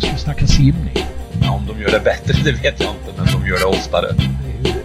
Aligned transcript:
Ska 0.00 0.12
vi 0.12 0.18
snacka 0.18 0.46
simning. 0.46 0.96
Ja, 1.42 1.54
om 1.54 1.66
de 1.66 1.82
gör 1.82 1.90
det 1.90 2.00
bättre, 2.04 2.32
det 2.44 2.52
vet 2.52 2.80
jag 2.80 2.90
inte, 2.94 3.12
men 3.16 3.26
de 3.26 3.48
gör 3.48 3.58
det 3.58 3.64
oftare. 3.64 4.06
Det 4.12 4.68
är 4.68 4.74
ju 4.74 4.82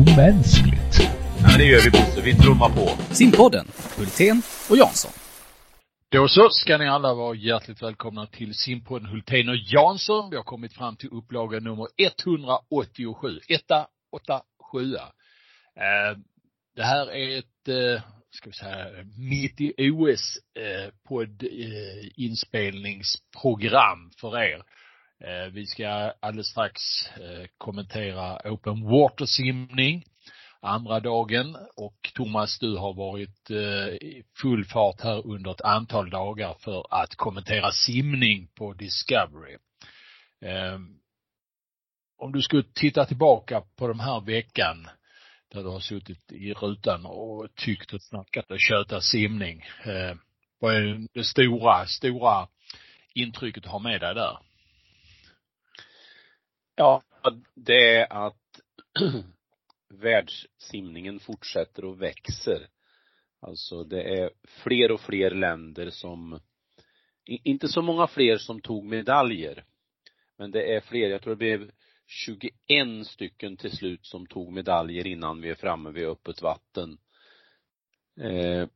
omänskligt. 0.00 0.94
Ja, 1.40 1.48
men 1.48 1.58
det 1.58 1.64
gör 1.64 1.80
vi 1.84 1.90
Bosse, 1.90 2.20
vi 2.24 2.34
trummar 2.34 2.68
på. 2.68 3.14
Simpodden, 3.14 3.66
Hultén 3.96 4.42
och 4.70 4.76
Jansson. 4.76 5.12
Då 6.10 6.28
så 6.28 6.48
ska 6.50 6.78
ni 6.78 6.88
alla 6.88 7.14
vara 7.14 7.34
hjärtligt 7.34 7.82
välkomna 7.82 8.26
till 8.26 8.54
simpodden 8.54 9.08
Hultén 9.08 9.48
och 9.48 9.56
Jansson. 9.56 10.30
Vi 10.30 10.36
har 10.36 10.44
kommit 10.44 10.72
fram 10.72 10.96
till 10.96 11.08
upplaga 11.12 11.60
nummer 11.60 11.86
187. 11.98 13.40
187. 13.48 14.96
Eh, 15.76 16.18
det 16.76 16.84
här 16.84 17.10
är 17.10 17.38
ett, 17.38 17.68
eh, 17.68 18.02
ska 18.30 18.50
vi 18.50 18.54
säga, 18.54 19.04
mitt 19.18 19.60
i 19.60 19.90
OS 19.90 20.38
eh, 20.54 20.92
podd 21.08 21.42
eh, 21.42 22.10
inspelningsprogram 22.16 24.10
för 24.20 24.38
er. 24.38 24.62
Eh, 25.24 25.52
vi 25.52 25.66
ska 25.66 25.88
alldeles 26.20 26.46
strax 26.46 26.80
eh, 27.08 27.46
kommentera 27.58 28.52
open 28.52 28.84
water 28.84 29.26
simning 29.26 30.04
andra 30.60 31.00
dagen 31.00 31.56
och 31.76 32.10
Thomas 32.14 32.58
du 32.58 32.76
har 32.76 32.94
varit 32.94 33.50
eh, 33.50 33.88
i 33.88 34.24
full 34.42 34.64
fart 34.64 35.00
här 35.00 35.26
under 35.26 35.50
ett 35.50 35.60
antal 35.60 36.10
dagar 36.10 36.56
för 36.60 36.86
att 36.90 37.14
kommentera 37.14 37.70
simning 37.72 38.48
på 38.54 38.72
Discovery. 38.72 39.56
Eh, 40.44 40.78
om 42.18 42.32
du 42.32 42.42
skulle 42.42 42.64
titta 42.74 43.04
tillbaka 43.04 43.62
på 43.76 43.88
den 43.88 44.00
här 44.00 44.20
veckan 44.20 44.88
där 45.48 45.62
du 45.62 45.68
har 45.68 45.80
suttit 45.80 46.32
i 46.32 46.52
rutan 46.52 47.06
och 47.06 47.54
tyckt 47.54 47.92
och 47.92 48.02
snackat 48.02 48.50
och 48.50 48.60
tjötat 48.60 49.04
simning. 49.04 49.64
Eh, 49.84 50.16
vad 50.58 50.74
är 50.76 51.06
det 51.12 51.24
stora, 51.24 51.86
stora 51.86 52.48
intrycket 53.14 53.62
du 53.62 53.68
har 53.68 53.80
med 53.80 54.00
dig 54.00 54.14
där? 54.14 54.38
Ja, 56.76 57.02
det 57.54 57.96
är 57.96 58.26
att 58.26 58.60
världssimningen 59.88 61.20
fortsätter 61.20 61.84
och 61.84 62.02
växer. 62.02 62.68
Alltså 63.40 63.84
det 63.84 64.02
är 64.02 64.30
fler 64.44 64.90
och 64.90 65.00
fler 65.00 65.30
länder 65.30 65.90
som, 65.90 66.40
inte 67.24 67.68
så 67.68 67.82
många 67.82 68.06
fler 68.06 68.38
som 68.38 68.60
tog 68.60 68.84
medaljer. 68.84 69.64
Men 70.36 70.50
det 70.50 70.74
är 70.76 70.80
fler, 70.80 71.08
jag 71.08 71.22
tror 71.22 71.32
det 71.34 71.36
blev 71.36 71.70
21 72.08 73.06
stycken 73.06 73.56
till 73.56 73.76
slut 73.76 74.06
som 74.06 74.26
tog 74.26 74.52
medaljer 74.52 75.06
innan 75.06 75.40
vi 75.40 75.50
är 75.50 75.54
framme 75.54 75.90
vid 75.90 76.06
öppet 76.06 76.42
vatten. 76.42 76.98
Eh, 78.20 78.68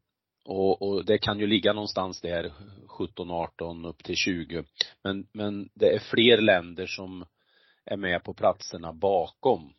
och, 0.44 0.82
och 0.82 1.04
det 1.04 1.18
kan 1.18 1.38
ju 1.38 1.46
ligga 1.46 1.72
någonstans 1.72 2.20
där 2.20 2.52
17, 2.86 3.30
18 3.30 3.84
upp 3.84 4.04
till 4.04 4.16
20. 4.16 4.64
Men, 5.02 5.28
men 5.32 5.68
det 5.74 5.94
är 5.94 5.98
fler 5.98 6.40
länder 6.40 6.86
som 6.86 7.24
är 7.84 7.96
med 7.96 8.24
på 8.24 8.34
platserna 8.34 8.92
bakom. 8.92 9.74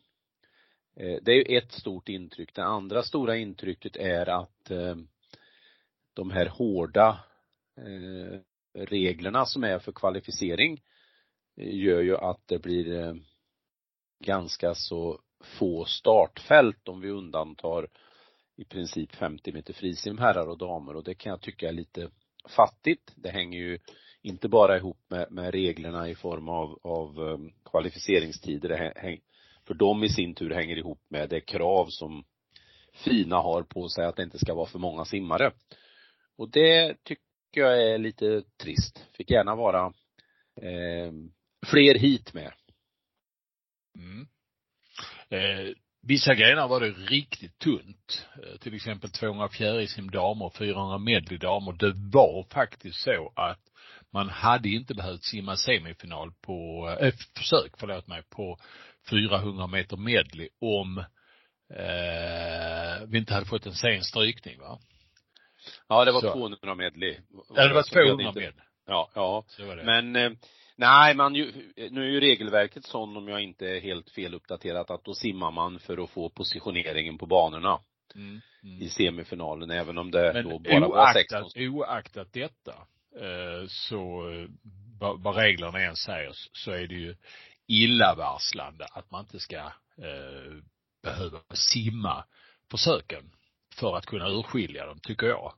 Eh, 0.96 1.18
det 1.22 1.32
är 1.32 1.50
ju 1.50 1.56
ett 1.56 1.72
stort 1.72 2.08
intryck. 2.08 2.54
Det 2.54 2.64
andra 2.64 3.02
stora 3.02 3.36
intrycket 3.36 3.96
är 3.96 4.28
att 4.28 4.70
eh, 4.70 4.96
de 6.14 6.30
här 6.30 6.46
hårda 6.46 7.24
eh, 7.76 8.40
reglerna 8.74 9.46
som 9.46 9.64
är 9.64 9.78
för 9.78 9.92
kvalificering 9.92 10.82
eh, 11.56 11.74
gör 11.74 12.00
ju 12.00 12.16
att 12.16 12.48
det 12.48 12.58
blir 12.58 12.98
eh, 12.98 13.14
ganska 14.24 14.74
så 14.74 15.20
få 15.58 15.84
startfält 15.84 16.88
om 16.88 17.00
vi 17.00 17.10
undantar 17.10 17.88
i 18.56 18.64
princip 18.64 19.14
50 19.14 19.52
meter 19.52 19.72
frisim 19.72 20.18
herrar 20.18 20.48
och 20.48 20.58
damer 20.58 20.96
och 20.96 21.04
det 21.04 21.14
kan 21.14 21.30
jag 21.30 21.40
tycka 21.40 21.68
är 21.68 21.72
lite 21.72 22.10
fattigt. 22.48 23.12
Det 23.14 23.30
hänger 23.30 23.58
ju 23.58 23.78
inte 24.22 24.48
bara 24.48 24.76
ihop 24.76 25.00
med, 25.08 25.30
med 25.30 25.54
reglerna 25.54 26.08
i 26.08 26.14
form 26.14 26.48
av, 26.48 26.78
av 26.82 27.28
eh, 27.28 27.38
kvalificeringstider. 27.70 28.68
Det 28.68 28.92
häng, 28.96 29.20
för 29.66 29.74
de 29.74 30.04
i 30.04 30.08
sin 30.08 30.34
tur 30.34 30.50
hänger 30.50 30.78
ihop 30.78 31.00
med 31.08 31.28
det 31.28 31.40
krav 31.40 31.86
som 31.88 32.24
FINA 32.92 33.36
har 33.36 33.62
på 33.62 33.88
sig 33.88 34.04
att 34.04 34.16
det 34.16 34.22
inte 34.22 34.38
ska 34.38 34.54
vara 34.54 34.66
för 34.66 34.78
många 34.78 35.04
simmare. 35.04 35.52
Och 36.36 36.50
det 36.50 37.04
tycker 37.04 37.20
jag 37.52 37.82
är 37.82 37.98
lite 37.98 38.42
trist. 38.62 39.06
Fick 39.12 39.30
gärna 39.30 39.54
vara 39.54 39.86
eh, 40.62 41.12
fler 41.66 41.98
hit 41.98 42.34
med. 42.34 42.52
Mm. 43.96 44.26
Eh, 45.28 45.74
vissa 46.02 46.34
grenar 46.34 46.68
var 46.68 46.80
det 46.80 46.90
riktigt 46.90 47.58
tunt. 47.58 48.26
Eh, 48.42 48.58
till 48.58 48.74
exempel 48.74 49.10
200 49.10 49.48
fjärilsim 49.48 50.10
damer 50.10 50.44
och 50.44 50.56
400 50.56 50.98
medley 50.98 51.38
damer. 51.38 51.72
Det 51.72 51.92
var 51.96 52.46
faktiskt 52.50 53.00
så 53.00 53.32
att 53.36 53.60
man 54.12 54.28
hade 54.28 54.68
inte 54.68 54.94
behövt 54.94 55.24
simma 55.24 55.56
semifinal 55.56 56.32
på, 56.40 56.88
eh, 57.00 57.14
försök, 57.36 57.72
förlåt 57.78 58.06
mig, 58.06 58.22
på 58.22 58.58
400 59.10 59.66
meter 59.66 59.96
medley 59.96 60.48
om 60.60 60.98
eh, 61.70 63.06
vi 63.08 63.18
inte 63.18 63.34
hade 63.34 63.46
fått 63.46 63.66
en 63.66 63.74
sen 63.74 64.02
strykning 64.02 64.60
va? 64.60 64.78
Ja, 65.88 66.04
det 66.04 66.12
var 66.12 66.20
så. 66.20 66.32
200 66.32 66.74
medley. 66.74 67.18
Ja, 67.54 67.68
det 67.68 67.74
var 67.74 67.82
200 67.82 68.32
medley. 68.32 68.64
Ja, 68.86 69.10
ja. 69.14 69.44
Men 69.84 70.16
eh, 70.16 70.32
nej, 70.76 71.14
man 71.14 71.34
ju, 71.34 71.72
nu 71.90 72.00
är 72.00 72.10
ju 72.10 72.20
regelverket 72.20 72.84
sån 72.84 73.16
om 73.16 73.28
jag 73.28 73.42
inte 73.42 73.66
är 73.66 73.80
helt 73.80 74.10
feluppdaterat 74.10 74.90
att 74.90 75.04
då 75.04 75.14
simmar 75.14 75.50
man 75.50 75.78
för 75.78 76.04
att 76.04 76.10
få 76.10 76.28
positioneringen 76.28 77.18
på 77.18 77.26
banorna. 77.26 77.80
Mm, 78.14 78.40
mm. 78.62 78.82
i 78.82 78.88
semifinalen, 78.88 79.70
även 79.70 79.98
om 79.98 80.10
det 80.10 80.32
Men 80.34 80.44
då 80.44 80.58
bara 80.58 80.88
var 80.88 81.12
16. 81.12 81.50
oaktat 81.56 82.32
detta, 82.32 82.72
eh, 83.20 83.66
så, 83.68 84.30
eh, 84.30 84.48
vad 84.98 85.36
reglerna 85.36 85.80
än 85.80 85.96
säger, 85.96 86.32
så 86.52 86.70
är 86.70 86.86
det 86.86 86.94
ju 86.94 87.16
illavarslande 87.66 88.86
att 88.92 89.10
man 89.10 89.20
inte 89.20 89.40
ska 89.40 89.56
eh, 89.98 90.62
behöva 91.02 91.40
simma 91.54 92.24
försöken 92.70 93.30
för 93.74 93.96
att 93.96 94.06
kunna 94.06 94.28
urskilja 94.28 94.86
dem, 94.86 94.98
tycker 95.02 95.26
jag. 95.26 95.52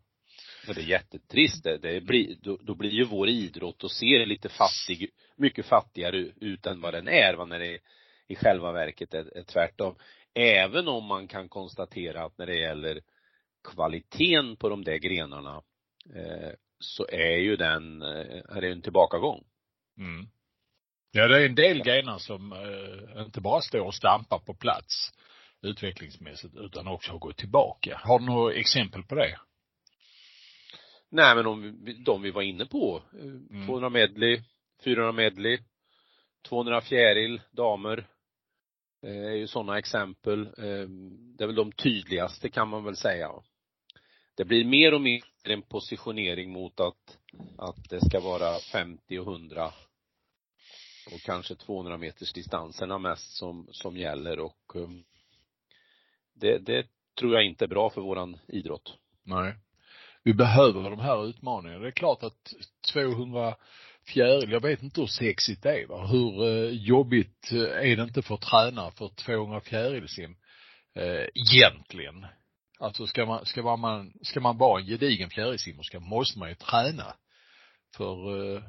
Och 0.68 0.74
det 0.74 0.80
är 0.80 0.86
jättetrist 0.86 1.64
det. 1.64 1.78
det 1.78 2.00
blir, 2.00 2.36
då, 2.42 2.58
då 2.62 2.74
blir 2.74 2.90
ju 2.90 3.04
vår 3.04 3.28
idrott 3.28 3.84
och 3.84 3.90
ser 3.90 4.26
lite 4.26 4.48
fattig, 4.48 5.10
mycket 5.36 5.66
fattigare 5.66 6.16
ut 6.40 6.66
än 6.66 6.80
vad 6.80 6.94
den 6.94 7.08
är, 7.08 7.34
vad 7.34 7.48
när 7.48 7.58
det 7.58 7.78
i 8.28 8.36
själva 8.36 8.72
verket 8.72 9.14
är, 9.14 9.36
är 9.36 9.42
tvärtom. 9.42 9.94
Även 10.34 10.88
om 10.88 11.04
man 11.04 11.28
kan 11.28 11.48
konstatera 11.48 12.24
att 12.24 12.38
när 12.38 12.46
det 12.46 12.58
gäller 12.58 13.00
kvaliteten 13.64 14.56
på 14.56 14.68
de 14.68 14.84
där 14.84 14.96
grenarna 14.96 15.62
eh, 16.14 16.50
så 16.78 17.06
är 17.08 17.36
ju 17.36 17.56
den, 17.56 18.02
eh, 18.02 18.56
är 18.56 18.60
det 18.60 18.72
en 18.72 18.82
tillbakagång. 18.82 19.44
Mm. 19.98 20.28
Ja, 21.12 21.28
det 21.28 21.42
är 21.42 21.46
en 21.46 21.54
del 21.54 21.82
grenar 21.82 22.18
som 22.18 22.52
eh, 22.52 23.22
inte 23.22 23.40
bara 23.40 23.60
står 23.60 23.80
och 23.80 23.94
stampar 23.94 24.38
på 24.38 24.54
plats 24.54 25.12
utvecklingsmässigt 25.62 26.56
utan 26.56 26.88
också 26.88 27.12
har 27.12 27.18
gått 27.18 27.36
tillbaka. 27.36 28.00
Har 28.04 28.18
du 28.18 28.24
några 28.24 28.54
exempel 28.54 29.02
på 29.02 29.14
det? 29.14 29.38
Nej 31.08 31.34
men 31.34 31.44
de, 31.44 32.04
de 32.04 32.22
vi 32.22 32.30
var 32.30 32.42
inne 32.42 32.66
på, 32.66 33.02
eh, 33.12 33.24
mm. 33.24 33.66
200 33.66 33.90
medley, 33.90 34.42
400 34.84 35.12
medley, 35.12 35.58
200 36.48 36.80
fjäril, 36.80 37.40
damer, 37.50 38.06
eh, 39.02 39.26
är 39.26 39.34
ju 39.34 39.46
sådana 39.46 39.78
exempel. 39.78 40.40
Eh, 40.46 40.88
det 41.36 41.44
är 41.44 41.46
väl 41.46 41.54
de 41.54 41.72
tydligaste 41.72 42.48
kan 42.48 42.68
man 42.68 42.84
väl 42.84 42.96
säga. 42.96 43.30
Det 44.34 44.44
blir 44.44 44.64
mer 44.64 44.94
och 44.94 45.00
mer 45.00 45.22
en 45.44 45.62
positionering 45.62 46.52
mot 46.52 46.80
att, 46.80 47.18
att 47.58 47.88
det 47.88 48.00
ska 48.00 48.20
vara 48.20 48.58
50 48.72 49.18
och 49.18 49.26
100 49.26 49.72
och 51.12 51.20
kanske 51.20 51.54
200 51.54 51.98
meters 51.98 52.32
distanserna 52.32 52.98
mest 52.98 53.36
som, 53.36 53.68
som 53.70 53.96
gäller 53.96 54.38
och 54.38 54.76
um, 54.76 55.04
det, 56.34 56.58
det 56.58 56.86
tror 57.18 57.34
jag 57.34 57.44
inte 57.44 57.64
är 57.64 57.68
bra 57.68 57.90
för 57.90 58.00
våran 58.00 58.38
idrott. 58.48 58.98
Nej. 59.22 59.54
Vi 60.26 60.34
behöver 60.34 60.90
de 60.90 61.00
här 61.00 61.28
utmaningarna. 61.28 61.82
Det 61.82 61.88
är 61.88 61.92
klart 61.92 62.22
att 62.22 62.54
200 62.92 63.56
fjäril, 64.08 64.50
jag 64.50 64.60
vet 64.60 64.82
inte 64.82 65.00
hur 65.00 65.06
sexigt 65.06 65.62
det 65.62 65.82
är 65.82 65.86
va. 65.86 66.06
Hur 66.06 66.44
eh, 66.44 66.70
jobbigt 66.70 67.52
eh, 67.52 67.90
är 67.90 67.96
det 67.96 68.02
inte 68.02 68.22
för 68.22 68.34
att 68.34 68.40
träna 68.40 68.90
för 68.90 69.08
200 69.08 69.60
fjärilsim 69.60 70.36
eh, 70.94 71.26
egentligen? 71.34 72.26
Alltså 72.78 73.06
ska 73.06 73.26
man, 73.26 73.46
ska 73.46 73.76
man, 73.76 74.12
ska 74.22 74.40
man 74.40 74.58
vara 74.58 74.80
en 74.80 74.86
gedigen 74.86 75.30
fjärilsimmerska 75.30 76.00
måste 76.00 76.38
man 76.38 76.48
ju 76.48 76.54
träna. 76.54 77.14
För 77.96 78.54
eh, 78.54 78.62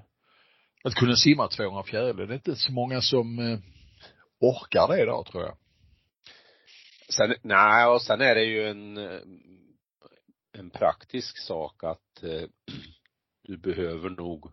att 0.84 0.96
kunna 0.96 1.16
simma 1.16 1.48
200 1.48 1.84
fjäril. 1.84 2.16
Det 2.16 2.24
är 2.24 2.34
inte 2.34 2.56
så 2.56 2.72
många 2.72 3.02
som 3.02 3.40
eh, 3.40 3.60
orkar 4.40 4.88
det 4.88 5.04
idag 5.04 5.26
tror 5.26 5.44
jag. 5.44 5.58
Sen, 7.10 7.36
nej, 7.42 7.86
och 7.86 8.02
sen 8.02 8.22
är 8.22 8.36
det 8.36 8.44
ju 8.44 8.68
en, 8.68 8.98
eh, 8.98 9.20
en 10.58 10.70
praktisk 10.70 11.38
sak 11.38 11.84
att 11.84 12.24
eh, 12.24 12.50
du 13.44 13.58
behöver 13.58 14.10
nog 14.10 14.52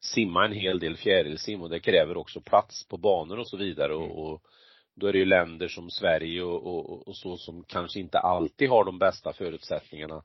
simma 0.00 0.44
en 0.44 0.52
hel 0.52 0.78
del 0.78 0.96
fjärilsim 0.96 1.62
och 1.62 1.70
det 1.70 1.80
kräver 1.80 2.16
också 2.16 2.40
plats 2.40 2.88
på 2.88 2.96
banor 2.96 3.38
och 3.38 3.48
så 3.48 3.56
vidare 3.56 3.94
och, 3.94 4.04
mm. 4.04 4.16
och 4.16 4.42
då 4.94 5.06
är 5.06 5.12
det 5.12 5.18
ju 5.18 5.24
länder 5.24 5.68
som 5.68 5.90
Sverige 5.90 6.42
och, 6.42 6.66
och, 6.66 7.08
och, 7.08 7.16
så 7.16 7.36
som 7.36 7.64
kanske 7.64 8.00
inte 8.00 8.18
alltid 8.18 8.68
har 8.68 8.84
de 8.84 8.98
bästa 8.98 9.32
förutsättningarna. 9.32 10.22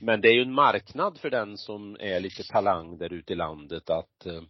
Men 0.00 0.20
det 0.20 0.28
är 0.28 0.32
ju 0.32 0.42
en 0.42 0.52
marknad 0.52 1.18
för 1.18 1.30
den 1.30 1.56
som 1.56 1.96
är 2.00 2.20
lite 2.20 2.42
talang 2.42 2.98
där 2.98 3.12
ute 3.12 3.32
i 3.32 3.36
landet 3.36 3.90
att 3.90 4.26
eh, 4.26 4.42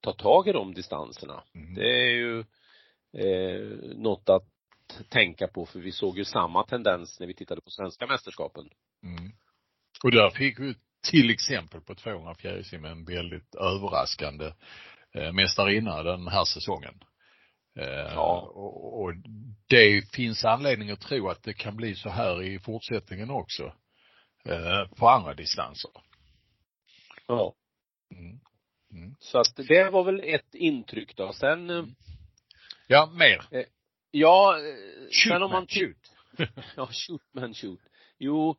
ta 0.00 0.12
tag 0.12 0.48
i 0.48 0.52
de 0.52 0.74
distanserna. 0.74 1.42
Mm. 1.54 1.74
Det 1.74 2.02
är 2.02 2.10
ju 2.10 2.44
eh, 3.12 3.78
något 3.96 4.28
att 4.28 4.48
tänka 5.08 5.48
på 5.48 5.66
för 5.66 5.78
vi 5.78 5.92
såg 5.92 6.18
ju 6.18 6.24
samma 6.24 6.66
tendens 6.66 7.20
när 7.20 7.26
vi 7.26 7.34
tittade 7.34 7.60
på 7.60 7.70
svenska 7.70 8.06
mästerskapen. 8.06 8.70
Mm. 10.04 10.04
Och 10.04 10.10
där 10.10 10.30
fick 10.30 10.58
vi 10.60 10.74
till 11.10 11.30
exempel 11.30 11.80
på 11.80 11.94
200 11.94 12.34
fjärilsim 12.34 12.84
en 12.84 13.04
väldigt 13.04 13.54
överraskande 13.54 14.52
eh, 15.14 15.32
mästarinna 15.32 16.02
den 16.02 16.28
här 16.28 16.44
säsongen. 16.44 16.94
Eh, 17.78 17.86
Ja. 18.14 18.50
och, 18.54 19.02
och 19.02 19.12
det 19.68 20.10
finns 20.14 20.44
anledning 20.44 20.90
att 20.90 21.00
tro 21.00 21.28
att 21.28 21.42
det 21.42 21.54
kan 21.54 21.76
bli 21.76 21.94
så 21.94 22.08
här 22.10 22.42
i 22.42 22.58
fortsättningen 22.58 23.30
också. 23.30 23.72
Eh, 24.44 24.88
på 24.96 25.08
andra 25.08 25.34
distanser. 25.34 25.90
Ja. 27.26 27.54
Mm. 28.14 28.40
Mm. 28.92 29.14
Så 29.20 29.38
att 29.38 29.56
det 29.56 29.90
var 29.90 30.04
väl 30.04 30.20
ett 30.24 30.54
intryck 30.54 31.16
då. 31.16 31.32
Sen, 31.32 31.70
eh, 31.70 31.84
Ja, 32.86 33.06
mer. 33.06 33.66
ja, 34.10 34.58
eh, 34.58 34.74
Shoot 35.10 35.32
sen 35.32 35.42
om 35.42 35.50
man 35.50 35.66
shoot. 35.66 36.12
Ja, 36.76 36.88
shoot 36.92 37.22
man 37.34 37.54
shoot. 37.54 37.80
Jo, 38.18 38.50
eh, 38.50 38.56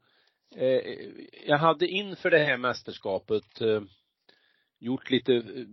jag 1.46 1.58
hade 1.58 1.88
inför 1.88 2.30
det 2.30 2.38
här 2.40 2.58
mästerskapet 2.58 3.62
eh, 3.62 3.82
gjort 4.80 5.10
lite 5.10 5.34
eh, 5.34 5.66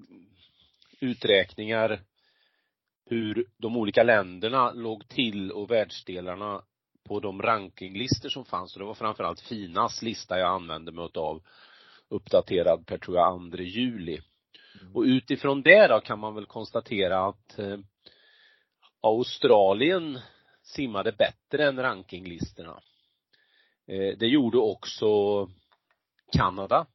uträkningar 1.01 2.01
hur 3.07 3.47
de 3.57 3.77
olika 3.77 4.03
länderna 4.03 4.73
låg 4.73 5.09
till 5.09 5.53
och 5.53 5.71
världsdelarna 5.71 6.63
på 7.05 7.21
de 7.21 7.43
rankinglistor 7.43 8.29
som 8.29 8.45
fanns 8.45 8.75
och 8.75 8.81
det 8.81 8.87
var 8.87 8.95
framförallt 8.95 9.41
Finas 9.41 10.03
lista 10.03 10.39
jag 10.39 10.55
använde 10.55 10.93
mig 10.93 11.09
av 11.15 11.43
uppdaterad 12.09 12.87
per 12.87 12.99
tror 12.99 13.17
jag 13.17 13.53
2 13.53 13.63
juli. 13.63 14.21
Och 14.95 15.03
utifrån 15.03 15.63
det 15.63 15.87
då 15.87 16.01
kan 16.01 16.19
man 16.19 16.35
väl 16.35 16.47
konstatera 16.47 17.27
att 17.27 17.59
eh, 17.59 17.79
Australien 19.01 20.21
simmade 20.63 21.13
bättre 21.13 21.69
än 21.69 21.83
rankinglistorna. 21.83 22.81
Eh, 23.87 24.19
det 24.19 24.27
gjorde 24.27 24.59
också 24.59 25.07
Kanada. 26.33 26.87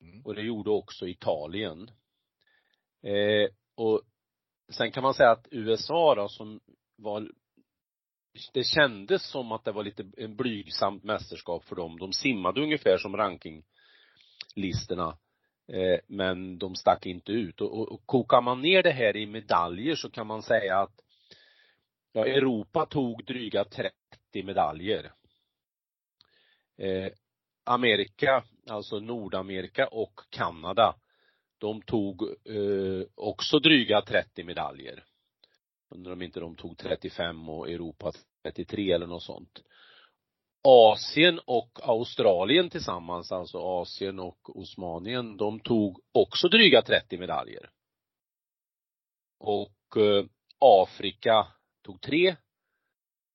Mm. 0.00 0.22
Och 0.24 0.34
det 0.34 0.42
gjorde 0.42 0.70
också 0.70 1.08
Italien. 1.08 1.90
Eh, 3.02 3.48
och 3.74 4.02
sen 4.68 4.92
kan 4.92 5.02
man 5.02 5.14
säga 5.14 5.30
att 5.30 5.48
USA 5.50 6.14
då 6.14 6.28
som 6.28 6.60
var 6.96 7.30
det 8.52 8.64
kändes 8.64 9.30
som 9.30 9.52
att 9.52 9.64
det 9.64 9.72
var 9.72 9.84
lite 9.84 10.06
en 10.16 10.36
blygsamt 10.36 11.04
mästerskap 11.04 11.64
för 11.64 11.76
dem. 11.76 11.98
De 11.98 12.12
simmade 12.12 12.60
ungefär 12.60 12.98
som 12.98 13.16
rankinglistorna. 13.16 15.18
Eh, 15.72 15.98
men 16.06 16.58
de 16.58 16.74
stack 16.74 17.06
inte 17.06 17.32
ut. 17.32 17.60
Och, 17.60 17.78
och, 17.78 17.92
och 17.92 18.06
kokar 18.06 18.40
man 18.40 18.62
ner 18.62 18.82
det 18.82 18.90
här 18.90 19.16
i 19.16 19.26
medaljer 19.26 19.94
så 19.94 20.10
kan 20.10 20.26
man 20.26 20.42
säga 20.42 20.78
att 20.78 21.00
ja, 22.12 22.26
Europa 22.26 22.86
tog 22.86 23.24
dryga 23.24 23.64
30 23.64 23.92
medaljer. 24.44 25.12
Eh, 26.78 27.12
Amerika, 27.64 28.44
alltså 28.70 29.00
Nordamerika 29.00 29.86
och 29.86 30.20
Kanada, 30.30 30.94
de 31.58 31.82
tog 31.82 32.22
eh, 32.22 33.06
också 33.14 33.58
dryga 33.58 34.02
30 34.02 34.44
medaljer. 34.44 35.04
Undrar 35.90 36.12
om 36.12 36.22
inte 36.22 36.40
de 36.40 36.56
tog 36.56 36.78
35 36.78 37.48
och 37.48 37.70
Europa 37.70 38.12
33 38.42 38.92
eller 38.92 39.06
något 39.06 39.22
sånt. 39.22 39.62
Asien 40.62 41.40
och 41.46 41.78
Australien 41.82 42.70
tillsammans, 42.70 43.32
alltså 43.32 43.58
Asien 43.58 44.20
och 44.20 44.56
Osmanien, 44.56 45.36
de 45.36 45.60
tog 45.60 46.00
också 46.12 46.48
dryga 46.48 46.82
30 46.82 47.18
medaljer. 47.18 47.70
Och 49.38 49.96
eh, 49.96 50.24
Afrika 50.58 51.46
tog 51.82 52.00
tre. 52.00 52.36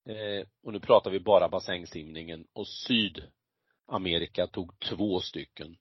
Eh, 0.06 0.48
och 0.64 0.74
nu 0.74 0.80
pratar 0.80 1.12
vi 1.12 1.20
bara 1.20 1.50
bassängsimningen 1.50 2.48
och 2.54 2.68
Sydamerika 2.68 4.48
tog 4.48 4.80
två 4.80 5.20
stycken. 5.20 5.76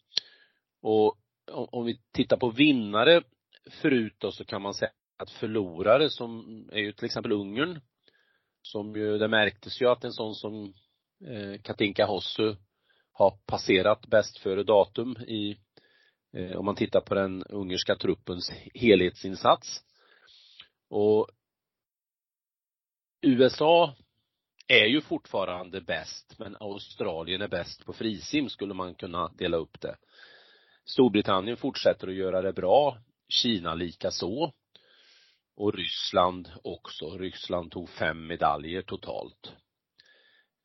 Och 0.82 1.18
om, 1.52 1.68
om 1.72 1.84
vi 1.84 2.00
tittar 2.12 2.36
på 2.36 2.50
vinnare 2.50 3.22
förut 3.70 4.14
då 4.18 4.32
så 4.32 4.44
kan 4.44 4.62
man 4.62 4.74
säga 4.74 4.90
att 5.16 5.30
förlorare 5.30 6.10
som 6.10 6.44
är 6.72 6.80
ju 6.80 6.92
till 6.92 7.04
exempel 7.04 7.32
Ungern 7.32 7.80
som 8.62 8.96
ju, 8.96 9.18
det 9.18 9.28
märktes 9.28 9.82
ju 9.82 9.88
att 9.88 10.04
en 10.04 10.12
sån 10.12 10.34
som 10.34 10.74
eh, 11.24 11.60
Katinka 11.62 12.06
Hossu 12.06 12.56
har 13.12 13.38
passerat 13.46 14.06
bäst 14.06 14.38
före 14.38 14.62
datum 14.62 15.16
i, 15.16 15.56
eh, 16.32 16.56
om 16.56 16.64
man 16.64 16.76
tittar 16.76 17.00
på 17.00 17.14
den 17.14 17.42
ungerska 17.42 17.96
truppens 17.96 18.52
helhetsinsats. 18.74 19.84
Och 20.88 21.28
USA 23.20 23.94
är 24.68 24.86
ju 24.86 25.00
fortfarande 25.00 25.80
bäst, 25.80 26.34
men 26.38 26.56
Australien 26.60 27.42
är 27.42 27.48
bäst 27.48 27.86
på 27.86 27.92
frisim 27.92 28.48
skulle 28.48 28.74
man 28.74 28.94
kunna 28.94 29.28
dela 29.28 29.56
upp 29.56 29.80
det. 29.80 29.96
Storbritannien 30.84 31.56
fortsätter 31.56 32.08
att 32.08 32.14
göra 32.14 32.42
det 32.42 32.52
bra, 32.52 32.98
Kina 33.28 33.74
lika 33.74 34.10
så. 34.10 34.52
Och 35.56 35.74
Ryssland 35.74 36.50
också. 36.64 37.18
Ryssland 37.18 37.70
tog 37.70 37.88
fem 37.88 38.26
medaljer 38.26 38.82
totalt. 38.82 39.52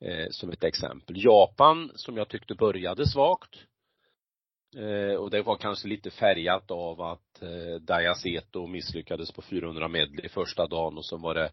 Eh, 0.00 0.26
som 0.30 0.50
ett 0.50 0.64
exempel. 0.64 1.24
Japan, 1.24 1.92
som 1.94 2.16
jag 2.16 2.28
tyckte 2.28 2.54
började 2.54 3.06
svagt. 3.06 3.54
Eh, 4.76 5.14
och 5.14 5.30
det 5.30 5.42
var 5.42 5.56
kanske 5.56 5.88
lite 5.88 6.10
färgat 6.10 6.70
av 6.70 7.00
att 7.00 7.42
eh, 7.42 7.80
Dayaseto 7.80 8.66
misslyckades 8.66 9.32
på 9.32 9.42
400 9.42 9.88
medley 9.88 10.28
första 10.28 10.66
dagen 10.66 10.98
och 10.98 11.04
så 11.04 11.16
var 11.16 11.34
det 11.34 11.52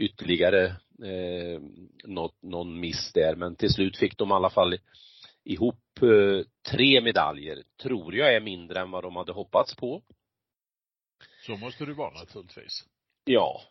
ytterligare 0.00 0.66
eh, 1.04 1.60
något, 2.04 2.42
någon 2.42 2.80
miss 2.80 3.12
där. 3.12 3.36
Men 3.36 3.56
till 3.56 3.70
slut 3.70 3.96
fick 3.96 4.18
de 4.18 4.30
i 4.30 4.32
alla 4.32 4.50
fall 4.50 4.78
ihop 5.44 6.02
eh, 6.02 6.46
tre 6.70 7.00
medaljer, 7.00 7.62
tror 7.82 8.14
jag 8.14 8.34
är 8.34 8.40
mindre 8.40 8.80
än 8.80 8.90
vad 8.90 9.04
de 9.04 9.16
hade 9.16 9.32
hoppats 9.32 9.76
på. 9.76 10.02
Så 11.46 11.56
måste 11.56 11.84
det 11.84 11.94
vara 11.94 12.14
naturligtvis. 12.14 12.84
Ja. 13.24 13.62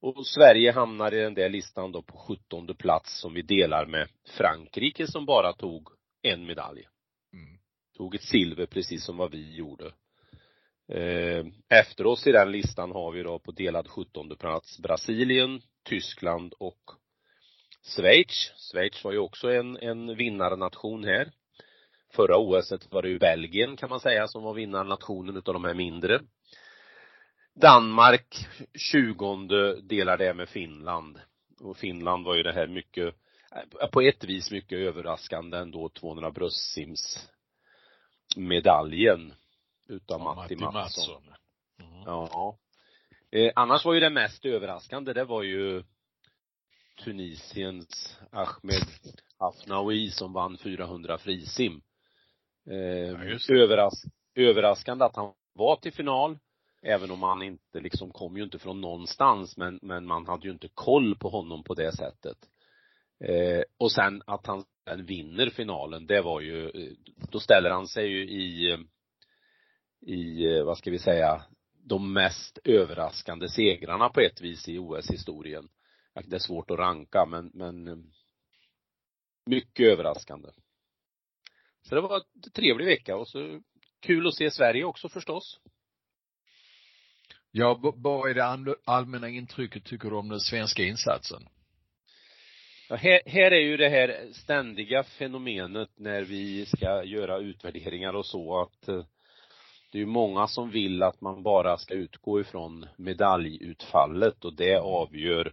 Och 0.00 0.26
Sverige 0.26 0.72
hamnar 0.72 1.14
i 1.14 1.20
den 1.20 1.34
där 1.34 1.48
listan 1.48 1.92
då 1.92 2.02
på 2.02 2.16
17 2.16 2.76
plats 2.76 3.20
som 3.20 3.34
vi 3.34 3.42
delar 3.42 3.86
med 3.86 4.08
Frankrike 4.38 5.06
som 5.06 5.26
bara 5.26 5.52
tog 5.52 5.88
en 6.22 6.46
medalj. 6.46 6.88
Mm. 7.32 7.58
Tog 7.96 8.14
ett 8.14 8.22
silver 8.22 8.66
precis 8.66 9.04
som 9.04 9.16
vad 9.16 9.30
vi 9.30 9.56
gjorde. 9.56 9.92
Eh, 10.90 11.46
Efter 11.68 12.06
oss 12.06 12.26
i 12.26 12.32
den 12.32 12.52
listan 12.52 12.92
har 12.92 13.12
vi 13.12 13.22
då 13.22 13.38
på 13.38 13.52
delad 13.52 13.88
17 13.88 14.36
plats 14.36 14.78
Brasilien, 14.78 15.62
Tyskland 15.84 16.54
och 16.58 16.90
Schweiz. 17.82 18.52
Schweiz 18.56 19.04
var 19.04 19.12
ju 19.12 19.18
också 19.18 19.50
en, 19.52 19.76
en 19.76 20.16
vinnarnation 20.16 21.04
här. 21.04 21.30
Förra 22.12 22.38
OS 22.38 22.72
var 22.90 23.02
det 23.02 23.08
ju 23.08 23.18
Belgien 23.18 23.76
kan 23.76 23.90
man 23.90 24.00
säga 24.00 24.28
som 24.28 24.42
var 24.42 24.54
vinnarnationen 24.54 25.36
utav 25.36 25.54
de 25.54 25.64
här 25.64 25.74
mindre. 25.74 26.20
Danmark 27.54 28.46
20 28.74 29.74
delar 29.82 30.18
det 30.18 30.34
med 30.34 30.48
Finland. 30.48 31.20
Och 31.60 31.76
Finland 31.76 32.24
var 32.24 32.36
ju 32.36 32.42
det 32.42 32.52
här 32.52 32.66
mycket, 32.66 33.14
eh, 33.80 33.88
på 33.88 34.00
ett 34.00 34.24
vis 34.24 34.50
mycket 34.50 34.78
överraskande 34.78 35.56
ändå 35.58 35.88
200 35.88 36.30
bröstsims 36.30 37.28
medaljen 38.36 39.32
utav 39.90 40.20
Ja, 40.20 40.34
Matti 40.34 40.56
Mattsson. 40.56 41.22
Mm. 41.80 42.02
Ja. 42.06 42.58
Eh, 43.30 43.52
annars 43.56 43.84
var 43.84 43.94
ju 43.94 44.00
det 44.00 44.10
mest 44.10 44.44
överraskande, 44.44 45.12
det 45.12 45.24
var 45.24 45.42
ju 45.42 45.82
Tunisiens 47.04 48.18
Ahmed 48.30 48.86
Afnaoui 49.38 50.10
som 50.10 50.32
vann 50.32 50.58
400 50.58 51.18
frisim. 51.18 51.82
Eh, 52.70 52.76
Ja, 52.76 53.54
överras 53.54 54.04
överraskande 54.34 55.04
att 55.04 55.16
han 55.16 55.32
var 55.52 55.76
till 55.76 55.92
final, 55.92 56.38
även 56.82 57.10
om 57.10 57.22
han 57.22 57.42
inte 57.42 57.80
liksom 57.80 58.10
kom 58.10 58.36
ju 58.36 58.42
inte 58.42 58.58
från 58.58 58.80
någonstans, 58.80 59.56
men, 59.56 59.78
men 59.82 60.06
man 60.06 60.26
hade 60.26 60.46
ju 60.46 60.52
inte 60.52 60.68
koll 60.74 61.16
på 61.18 61.28
honom 61.28 61.64
på 61.64 61.74
det 61.74 61.92
sättet. 61.96 62.38
Eh, 63.24 63.62
och 63.78 63.92
sen 63.92 64.22
att 64.26 64.46
han 64.46 64.64
sen 64.90 65.04
vinner 65.06 65.50
finalen, 65.50 66.06
det 66.06 66.20
var 66.20 66.40
ju, 66.40 66.64
eh, 66.64 66.92
då 67.30 67.40
ställer 67.40 67.70
han 67.70 67.86
sig 67.86 68.06
ju 68.06 68.22
i, 68.22 68.78
i, 70.06 70.46
eh, 70.46 70.64
vad 70.64 70.78
ska 70.78 70.90
vi 70.90 70.98
säga, 70.98 71.44
de 71.84 72.12
mest 72.12 72.58
överraskande 72.64 73.48
segrarna 73.48 74.08
på 74.08 74.20
ett 74.20 74.40
vis 74.40 74.68
i 74.68 74.78
OS-historien. 74.78 75.68
Det 76.24 76.36
är 76.36 76.40
svårt 76.40 76.70
att 76.70 76.78
ranka 76.78 77.26
men, 77.26 77.50
men 77.54 77.88
eh, 77.88 77.96
mycket 79.46 79.86
överraskande. 79.86 80.48
Så 81.82 81.94
det 81.94 82.00
var 82.00 82.16
en 82.16 82.50
trevlig 82.52 82.86
vecka 82.86 83.16
och 83.16 83.28
så 83.28 83.60
kul 84.00 84.26
att 84.26 84.34
se 84.34 84.50
Sverige 84.50 84.84
också 84.84 85.08
förstås. 85.08 85.60
Ja, 87.50 87.80
vad 87.96 88.30
är 88.30 88.34
det 88.34 88.44
all- 88.44 88.76
allmänna 88.84 89.28
intrycket 89.28 89.84
tycker 89.84 90.10
du 90.10 90.16
om 90.16 90.28
den 90.28 90.40
svenska 90.40 90.82
insatsen? 90.82 91.48
Ja, 92.88 92.96
här, 92.96 93.20
här 93.26 93.50
är 93.50 93.60
ju 93.60 93.76
det 93.76 93.88
här 93.88 94.28
ständiga 94.32 95.02
fenomenet 95.02 95.90
när 95.96 96.22
vi 96.22 96.66
ska 96.66 97.04
göra 97.04 97.38
utvärderingar 97.38 98.12
och 98.12 98.26
så 98.26 98.60
att 98.62 98.88
eh, 98.88 99.04
det 99.92 99.98
är 99.98 100.00
ju 100.00 100.06
många 100.06 100.46
som 100.46 100.70
vill 100.70 101.02
att 101.02 101.20
man 101.20 101.42
bara 101.42 101.78
ska 101.78 101.94
utgå 101.94 102.40
ifrån 102.40 102.86
medaljutfallet 102.96 104.44
och 104.44 104.54
det 104.54 104.78
avgör 104.78 105.52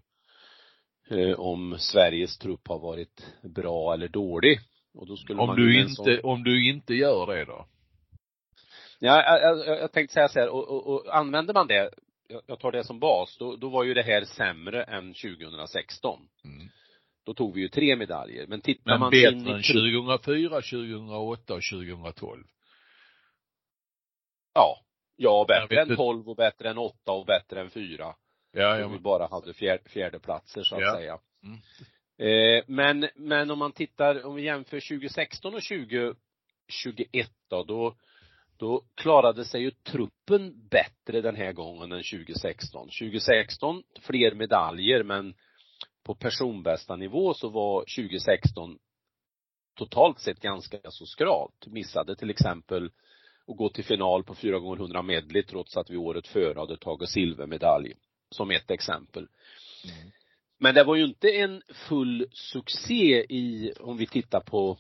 eh, 1.10 1.40
om 1.40 1.76
Sveriges 1.80 2.38
trupp 2.38 2.68
har 2.68 2.80
varit 2.80 3.26
bra 3.44 3.94
eller 3.94 4.08
dålig. 4.08 4.60
Och 4.94 5.08
då 5.08 5.18
skulle 5.18 5.40
Om 5.40 5.48
man 5.48 5.56
du 5.56 5.82
inte, 5.82 6.22
om 6.22 6.44
du 6.44 6.70
inte 6.70 6.94
gör 6.94 7.28
det 7.28 7.46
då? 7.46 7.66
Ja, 9.00 9.24
jag, 9.24 9.58
jag, 9.68 9.80
jag 9.80 9.92
tänkte 9.92 10.14
säga 10.14 10.30
så 10.30 10.40
här, 10.40 10.50
och, 10.50 10.70
och, 10.70 10.88
och 10.88 11.18
använder 11.18 11.54
man 11.54 11.68
det, 11.68 11.90
jag, 12.48 12.60
tar 12.60 12.72
det 12.72 12.84
som 12.84 13.00
bas, 13.00 13.38
då, 13.38 13.56
då 13.56 13.70
var 13.70 13.84
ju 13.84 13.94
det 13.94 14.04
här 14.04 14.24
sämre 14.26 14.84
än 14.84 15.14
2016. 15.14 16.20
Mm. 16.46 16.68
Då 17.26 17.34
tog 17.34 17.56
vi 17.56 17.62
ju 17.62 17.68
tre 17.68 17.96
medaljer. 17.96 18.48
Men 18.48 18.62
tittar 18.62 18.92
Men 18.92 19.00
man 19.00 19.12
bättre 19.12 19.32
in 19.32 19.48
i 19.48 19.52
än 19.52 19.62
trupp- 19.62 20.20
2004, 20.22 20.50
2008 20.50 21.54
och 21.54 21.62
2012. 21.72 22.44
Ja. 24.58 24.80
Ja, 25.16 25.46
bättre 25.48 25.82
än 25.82 25.88
inte. 25.88 25.96
12 25.96 26.30
och 26.30 26.36
bättre 26.36 26.70
än 26.70 26.78
8 26.78 27.12
och 27.12 27.26
bättre 27.26 27.62
än 27.62 27.70
4. 27.70 28.16
Ja, 28.52 28.74
Om 28.74 28.80
ja, 28.80 28.88
vi 28.88 28.94
men, 28.94 29.04
bara 29.04 29.28
hade 29.28 29.54
fjärde, 29.54 29.90
fjärde 29.90 30.20
platser 30.20 30.64
så 30.64 30.76
att 30.76 30.82
Ja. 30.82 30.96
säga. 30.96 31.20
Mm. 31.44 31.58
Eh, 32.20 32.64
men, 32.68 33.10
men 33.16 33.52
om 33.52 33.60
man 33.60 33.72
tittar, 33.72 34.26
om 34.26 34.36
vi 34.36 34.44
jämför 34.44 34.80
2016 34.80 35.54
och 35.56 35.62
2021 35.62 37.30
då, 37.50 37.64
då, 37.64 37.96
då 38.58 38.84
klarade 38.96 39.46
sig 39.46 39.62
ju 39.62 39.72
truppen 39.72 40.68
bättre 40.70 41.22
den 41.22 41.36
här 41.36 41.54
gången 41.54 41.92
än 41.92 42.04
2016. 42.04 42.88
2016 42.88 43.84
fler 44.02 44.36
medaljer 44.36 45.04
men 45.04 45.34
på 46.04 46.16
personbästa 46.16 46.96
nivå 46.96 47.34
så 47.34 47.50
var 47.50 47.82
2016 47.82 48.78
totalt 49.76 50.20
sett 50.20 50.40
ganska 50.40 50.78
så 50.84 51.06
skralt. 51.06 51.68
Missade 51.68 52.16
till 52.16 52.30
exempel 52.30 52.92
att 53.48 53.58
gå 53.58 53.70
till 53.70 53.86
final 53.86 54.24
på 54.24 54.36
4 54.36 54.60
gånger 54.60 54.82
100 54.82 55.02
medley 55.02 55.44
trots 55.44 55.78
att 55.78 55.90
vi 55.90 55.98
året 55.98 56.28
före 56.28 56.60
hade 56.60 56.78
tagit 56.78 57.10
silvermedalj. 57.10 57.94
Som 58.30 58.52
ett 58.52 58.72
exempel. 58.72 59.28
Mm. 59.84 60.12
Men 60.60 60.76
det 60.76 60.84
var 60.84 60.96
ju 60.96 61.06
inte 61.06 61.30
en 61.30 61.62
full 61.70 62.28
succé 62.32 63.26
i, 63.30 63.74
om 63.80 63.98
vi 63.98 64.08
tittar 64.08 64.40
på 64.40 64.78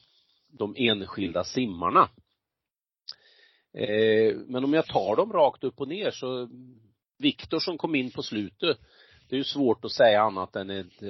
de 0.47 0.75
enskilda 0.77 1.43
simmarna. 1.43 2.09
Eh, 3.73 4.35
men 4.35 4.63
om 4.63 4.73
jag 4.73 4.85
tar 4.85 5.15
dem 5.15 5.33
rakt 5.33 5.63
upp 5.63 5.81
och 5.81 5.87
ner 5.87 6.11
så, 6.11 6.49
Viktor 7.17 7.59
som 7.59 7.77
kom 7.77 7.95
in 7.95 8.11
på 8.11 8.23
slutet, 8.23 8.77
det 9.29 9.35
är 9.35 9.37
ju 9.37 9.43
svårt 9.43 9.85
att 9.85 9.91
säga 9.91 10.21
annat 10.21 10.55
än 10.55 10.69
ett, 10.69 11.01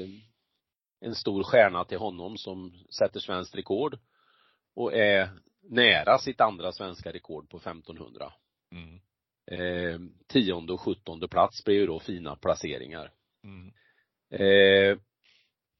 en 1.00 1.16
stor 1.16 1.44
stjärna 1.44 1.84
till 1.84 1.98
honom 1.98 2.38
som 2.38 2.74
sätter 2.98 3.20
svenskt 3.20 3.56
rekord 3.56 4.00
och 4.76 4.94
är 4.94 5.30
nära 5.70 6.18
sitt 6.18 6.42
andra 6.42 6.72
svenska 6.72 7.14
rekord 7.14 7.50
på 7.50 7.58
1500. 7.58 8.34
mm. 8.72 9.00
Eh, 9.52 10.00
tionde 10.28 10.74
och 10.74 10.82
sjuttonde 10.82 11.28
plats 11.28 11.64
blir 11.66 11.76
ju 11.76 11.86
då 11.86 12.00
fina 12.00 12.36
placeringar. 12.36 13.12
Mm. 13.44 13.74
Eh, 14.30 14.98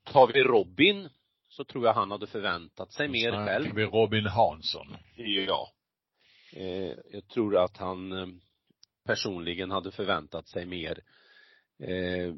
tar 0.04 0.34
vi 0.34 0.44
Robin 0.44 1.10
så 1.50 1.64
tror 1.64 1.86
jag 1.86 1.94
han 1.94 2.12
hade 2.12 2.28
förväntat 2.28 2.94
sig 2.94 3.08
mer 3.08 3.46
själv. 3.46 3.66
fick 3.66 3.78
vi 3.78 3.86
Robin 3.86 4.26
Hansson. 4.26 4.98
Ja. 5.16 5.72
Eh, 6.54 6.94
jag 7.12 7.28
tror 7.28 7.58
att 7.58 7.78
han 7.78 8.12
eh, 8.12 8.28
personligen 9.06 9.72
hade 9.72 9.92
förväntat 9.92 10.48
sig 10.48 10.66
mer. 10.66 11.04
Eh, 11.80 12.34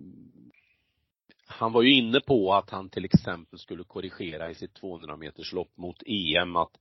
han 1.46 1.72
var 1.72 1.82
ju 1.82 1.94
inne 1.94 2.20
på 2.20 2.54
att 2.54 2.70
han 2.70 2.90
till 2.90 3.06
exempel 3.06 3.60
skulle 3.60 3.84
korrigera 3.84 4.50
i 4.52 4.56
sitt 4.56 4.74
200 4.74 5.16
meters 5.16 5.54
lopp 5.54 5.78
mot 5.78 6.04
EM 6.06 6.56
att 6.56 6.78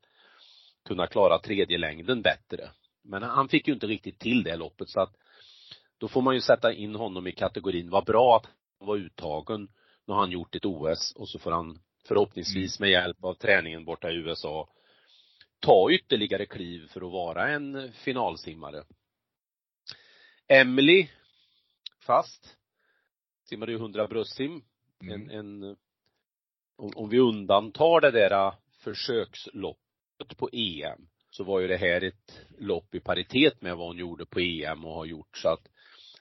kunna 0.88 1.07
klara 1.07 1.38
tredje 1.38 1.78
längden 1.78 2.23
bättre. 2.23 2.71
Men 3.04 3.23
han 3.23 3.49
fick 3.49 3.68
ju 3.68 3.75
inte 3.75 3.87
riktigt 3.87 4.18
till 4.18 4.42
det 4.42 4.57
loppet 4.57 4.88
så 4.88 5.00
att 5.00 5.16
då 5.99 6.09
får 6.09 6.23
man 6.23 6.35
ju 6.35 6.40
sätta 6.40 6.73
in 6.73 6.95
honom 6.95 7.26
i 7.26 7.33
kategorin, 7.33 7.90
vad 7.90 8.04
bra 8.04 8.37
att 8.37 8.47
han 8.78 8.88
var 8.88 8.97
uttagen. 8.97 9.68
Nu 10.07 10.14
har 10.14 10.21
han 10.21 10.30
gjort 10.30 10.54
ett 10.54 10.64
OS 10.64 11.12
och 11.16 11.28
så 11.28 11.38
får 11.38 11.50
han 11.50 11.78
förhoppningsvis 12.04 12.80
med 12.80 12.90
hjälp 12.90 13.25
av 13.25 13.35
träningen 13.35 13.85
borta 13.85 14.11
i 14.11 14.14
USA 14.14 14.68
ta 15.61 15.90
ytterligare 15.90 16.47
kliv 16.47 16.88
för 16.88 17.07
att 17.07 17.12
vara 17.12 17.49
en 17.49 17.92
finalsimmare. 17.92 18.85
Emily 20.49 21.09
fast 22.07 22.57
simmade 23.45 23.73
ju 23.73 23.78
100 23.78 24.07
bröstsim. 24.07 24.62
Mm. 25.02 25.30
En, 25.30 25.62
en, 25.62 25.76
om, 26.76 27.09
vi 27.09 27.18
undantar 27.18 28.00
det 28.00 28.11
där 28.11 28.54
försöksloppet 28.78 29.88
på 30.37 30.49
EM 30.53 31.09
så 31.31 31.45
var 31.45 31.61
ju 31.61 31.69
det 31.69 31.77
här 31.77 32.05
ett 32.05 32.47
lopp 32.59 32.95
i 32.95 33.01
paritet 33.01 33.63
med 33.63 33.77
vad 33.77 33.87
hon 33.87 33.99
gjorde 33.99 34.27
på 34.27 34.41
EM 34.41 34.85
och 34.85 34.95
har 34.95 35.05
gjort 35.05 35.37
så 35.37 35.49
att 35.49 35.69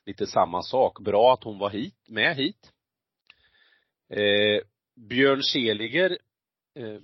lite 0.05 0.27
samma 0.27 0.61
sak. 0.61 0.99
Bra 0.99 1.33
att 1.33 1.43
hon 1.43 1.59
var 1.59 1.69
hit, 1.69 2.05
med 2.07 2.35
hit. 2.35 2.73
Eh, 4.09 4.61
Björn 4.95 5.43
Seliger 5.43 6.17
eh, 6.75 6.99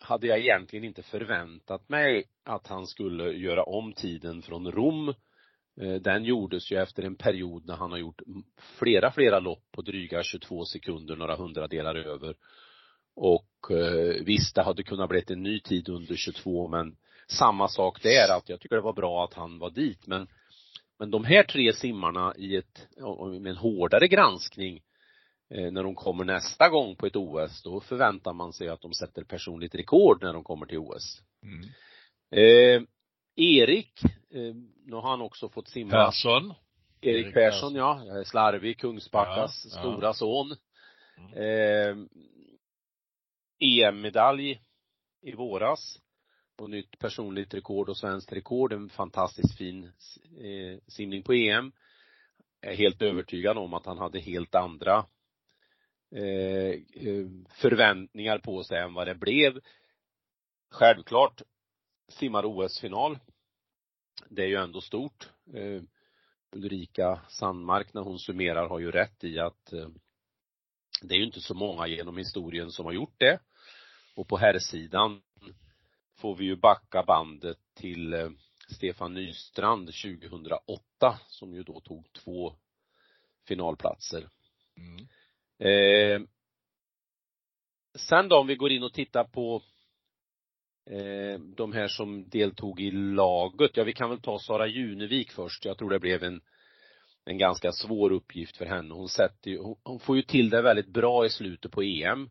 hade 0.00 0.26
jag 0.26 0.38
egentligen 0.38 0.84
inte 0.84 1.02
förväntat 1.02 1.88
mig 1.88 2.24
att 2.44 2.66
han 2.66 2.86
skulle 2.86 3.32
göra 3.32 3.62
om 3.62 3.92
tiden 3.92 4.42
från 4.42 4.72
Rom. 4.72 5.08
Eh, 5.80 5.94
Den 5.94 6.24
gjordes 6.24 6.72
ju 6.72 6.76
efter 6.76 7.02
en 7.02 7.16
period 7.16 7.66
när 7.66 7.76
han 7.76 7.90
har 7.90 7.98
gjort 7.98 8.22
flera, 8.78 9.12
flera 9.12 9.40
lopp 9.40 9.64
på 9.72 9.82
dryga 9.82 10.22
22 10.22 10.64
sekunder, 10.64 11.16
några 11.16 11.36
hundradelar 11.36 11.94
över. 11.94 12.34
Och 13.14 13.47
visst, 14.24 14.54
det 14.54 14.62
hade 14.62 14.82
kunnat 14.82 15.08
bli 15.08 15.24
en 15.26 15.42
ny 15.42 15.60
tid 15.60 15.88
under 15.88 16.16
22 16.16 16.68
men 16.68 16.96
samma 17.28 17.68
sak 17.68 18.02
där 18.02 18.36
att 18.36 18.48
jag 18.48 18.60
tycker 18.60 18.76
det 18.76 18.82
var 18.82 18.92
bra 18.92 19.24
att 19.24 19.34
han 19.34 19.58
var 19.58 19.70
dit 19.70 20.06
men 20.06 20.26
men 20.98 21.10
de 21.10 21.24
här 21.24 21.42
tre 21.42 21.72
simmarna 21.72 22.34
i 22.36 22.56
ett, 22.56 22.88
ja, 22.96 23.24
med 23.24 23.50
en 23.50 23.56
hårdare 23.56 24.08
granskning 24.08 24.80
eh, 25.50 25.72
när 25.72 25.82
de 25.82 25.94
kommer 25.94 26.24
nästa 26.24 26.68
gång 26.68 26.96
på 26.96 27.06
ett 27.06 27.16
OS, 27.16 27.62
då 27.62 27.80
förväntar 27.80 28.32
man 28.32 28.52
sig 28.52 28.68
att 28.68 28.80
de 28.80 28.94
sätter 28.94 29.24
personligt 29.24 29.74
rekord 29.74 30.22
när 30.22 30.32
de 30.32 30.44
kommer 30.44 30.66
till 30.66 30.78
OS. 30.78 31.22
Mm. 31.42 31.68
Eh, 32.30 32.82
Erik, 33.36 34.04
eh, 34.30 34.54
nu 34.84 34.94
har 34.94 35.10
han 35.10 35.20
också 35.20 35.48
fått 35.48 35.68
simma. 35.68 35.90
Persson. 35.90 36.54
Erik 37.00 37.26
Erik 37.26 37.34
Persson, 37.34 37.74
ja. 37.74 38.02
Jag 38.06 38.18
är 38.18 38.24
Slarvig, 38.24 38.78
Kungsbackas 38.78 39.64
Ja, 39.64 39.70
ja. 39.74 39.80
stora 39.80 40.12
son. 40.12 40.56
Mm. 41.18 41.32
Eh, 41.32 42.06
EM-medalj 43.58 44.62
i 45.22 45.32
våras. 45.32 46.00
Och 46.58 46.70
nytt 46.70 46.98
personligt 46.98 47.54
rekord 47.54 47.88
och 47.88 47.96
svenskt 47.96 48.32
rekord. 48.32 48.72
En 48.72 48.88
fantastiskt 48.88 49.58
fin 49.58 49.84
eh, 50.38 50.78
simning 50.86 51.22
på 51.22 51.32
EM. 51.32 51.72
Jag 52.60 52.72
är 52.72 52.76
helt 52.76 53.02
övertygad 53.02 53.58
om 53.58 53.74
att 53.74 53.86
han 53.86 53.98
hade 53.98 54.18
helt 54.18 54.54
andra 54.54 55.06
eh, 56.14 56.72
eh, 56.92 57.26
förväntningar 57.50 58.38
på 58.38 58.64
sig 58.64 58.78
än 58.78 58.94
vad 58.94 59.06
det 59.06 59.14
blev. 59.14 59.60
Självklart 60.70 61.42
simmar 62.08 62.44
OS-final. 62.44 63.18
Det 64.28 64.42
är 64.42 64.46
ju 64.46 64.56
ändå 64.56 64.80
stort. 64.80 65.30
Ulrika 66.52 67.20
Sandmark 67.28 67.94
när 67.94 68.02
hon 68.02 68.18
summerar 68.18 68.68
har 68.68 68.78
ju 68.78 68.90
rätt 68.90 69.24
i 69.24 69.38
att 69.38 69.72
det 71.02 71.14
är 71.14 71.18
ju 71.18 71.24
inte 71.24 71.40
så 71.40 71.54
många 71.54 71.86
genom 71.86 72.16
historien 72.16 72.72
som 72.72 72.86
har 72.86 72.92
gjort 72.92 73.14
det. 73.18 73.40
Och 74.18 74.28
på 74.28 74.36
herrsidan 74.36 75.20
får 76.16 76.36
vi 76.36 76.44
ju 76.44 76.56
backa 76.56 77.02
bandet 77.02 77.58
till 77.74 78.12
eh, 78.12 78.30
Stefan 78.68 79.14
Nystrand 79.14 79.86
2008 79.86 81.18
som 81.26 81.54
ju 81.54 81.62
då 81.62 81.80
tog 81.80 82.12
två 82.12 82.54
finalplatser. 83.46 84.28
Mm. 84.76 85.08
Eh, 85.58 86.28
sen 87.94 88.28
då 88.28 88.38
om 88.38 88.46
vi 88.46 88.56
går 88.56 88.72
in 88.72 88.82
och 88.82 88.92
tittar 88.92 89.24
på 89.24 89.62
eh, 90.90 91.40
de 91.40 91.72
här 91.72 91.88
som 91.88 92.28
deltog 92.28 92.80
i 92.80 92.90
laget. 92.90 93.76
Ja, 93.76 93.84
vi 93.84 93.92
kan 93.92 94.10
väl 94.10 94.20
ta 94.20 94.38
Sara 94.38 94.66
Junevik 94.66 95.32
först. 95.32 95.64
Jag 95.64 95.78
tror 95.78 95.90
det 95.90 96.00
blev 96.00 96.24
en 96.24 96.40
en 97.24 97.38
ganska 97.38 97.72
svår 97.72 98.12
uppgift 98.12 98.56
för 98.56 98.64
henne. 98.64 98.94
Hon 98.94 99.08
sätter 99.08 99.50
ju, 99.50 99.58
hon, 99.58 99.76
hon 99.82 100.00
får 100.00 100.16
ju 100.16 100.22
till 100.22 100.50
det 100.50 100.62
väldigt 100.62 100.88
bra 100.88 101.26
i 101.26 101.30
slutet 101.30 101.72
på 101.72 101.82
EM. 101.82 102.30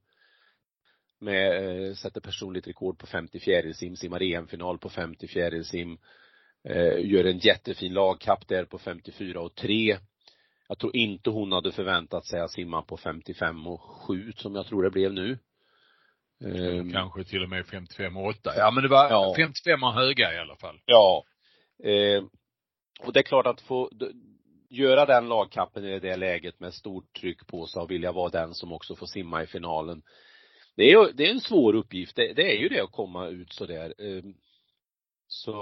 Med, 1.20 1.88
eh, 1.88 1.94
sätter 1.94 2.22
personligt 2.22 2.68
rekord 2.68 3.00
på 3.00 3.08
50 3.08 3.40
fjärilsim, 3.40 3.96
simmar 3.96 4.22
EM-final 4.24 4.78
på 4.78 4.90
50 4.90 5.28
fjärilsim. 5.28 5.98
Eh, 6.70 7.06
gör 7.06 7.24
en 7.26 7.38
jättefin 7.38 7.94
lagkapp 7.94 8.48
där 8.48 8.66
på 8.66 8.78
54 8.78 9.42
och 9.42 9.56
3. 9.56 9.98
Jag 10.68 10.80
tror 10.80 10.96
inte 10.96 11.30
hon 11.30 11.52
hade 11.52 11.72
förväntat 11.72 12.26
sig 12.26 12.40
att 12.40 12.52
simma 12.52 12.82
på 12.82 12.98
55 12.98 13.68
och 13.68 13.82
7 13.82 14.32
som 14.36 14.56
jag 14.56 14.66
tror 14.68 14.84
det 14.84 14.90
blev 14.90 15.14
nu. 15.14 15.38
Ehm, 16.46 16.92
Kanske 16.92 17.24
till 17.24 17.44
och 17.44 17.50
med 17.50 17.66
55 17.66 18.18
och 18.18 18.26
8. 18.26 18.54
Ja 18.58 18.72
men 18.72 18.84
det 18.84 18.90
var 18.90 19.10
Ja. 19.10 19.34
55 19.38 19.84
och 19.84 19.94
höga 19.94 20.34
i 20.34 20.38
alla 20.38 20.56
fall. 20.56 20.80
Ja. 20.86 21.24
Eh, 21.84 22.24
och 23.00 23.14
det 23.14 23.20
är 23.20 23.24
klart 23.24 23.48
att 23.48 23.62
få 23.62 23.90
göra 24.70 25.06
den 25.06 25.30
lagkappen 25.30 25.86
i 25.86 26.00
det 26.00 26.16
läget 26.16 26.60
med 26.60 26.74
stort 26.74 27.14
tryck 27.20 27.48
på 27.48 27.66
sig 27.66 27.82
och 27.82 27.92
vilja 27.92 28.12
vara 28.12 28.30
den 28.30 28.54
som 28.54 28.74
också 28.74 28.96
får 28.96 29.06
simma 29.06 29.44
i 29.44 29.48
finalen. 29.48 30.02
Det 30.78 30.92
är 30.92 31.14
det 31.14 31.28
är 31.28 31.32
en 31.32 31.42
svår 31.42 31.76
uppgift. 31.76 32.16
Det, 32.16 32.34
det 32.34 32.52
är 32.52 32.58
ju 32.58 32.70
det 32.70 32.84
att 32.84 32.92
komma 32.92 33.28
ut 33.28 33.54
sådär. 33.54 33.94
Eh, 33.98 34.24
så 35.28 35.54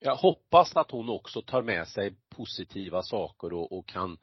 jag 0.00 0.16
hoppas 0.16 0.76
att 0.76 0.90
hon 0.90 1.08
också 1.08 1.42
tar 1.42 1.62
med 1.62 1.88
sig 1.88 2.14
positiva 2.28 3.02
saker 3.02 3.52
och, 3.52 3.78
och 3.78 3.88
kan 3.88 4.18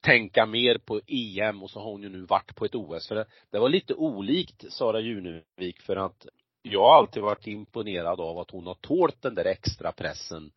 tänka 0.00 0.46
mer 0.46 0.78
på 0.78 1.00
EM 1.06 1.62
och 1.62 1.70
så 1.70 1.80
har 1.80 1.90
hon 1.90 2.02
ju 2.02 2.08
nu 2.08 2.20
varit 2.24 2.56
på 2.56 2.64
ett 2.64 2.74
OS. 2.74 3.08
För 3.08 3.14
det, 3.14 3.26
det 3.50 3.58
var 3.58 3.68
lite 3.68 3.94
olikt 3.94 4.72
Sara 4.72 5.00
Junevik 5.00 5.80
för 5.80 5.96
att 5.96 6.26
jag 6.62 6.82
har 6.82 6.96
alltid 6.96 7.22
varit 7.22 7.46
imponerad 7.46 8.20
av 8.20 8.38
att 8.38 8.50
hon 8.50 8.66
har 8.66 8.74
tålt 8.74 9.22
den 9.22 9.34
där 9.34 9.44
extra 9.44 9.92
pressen. 9.92 10.52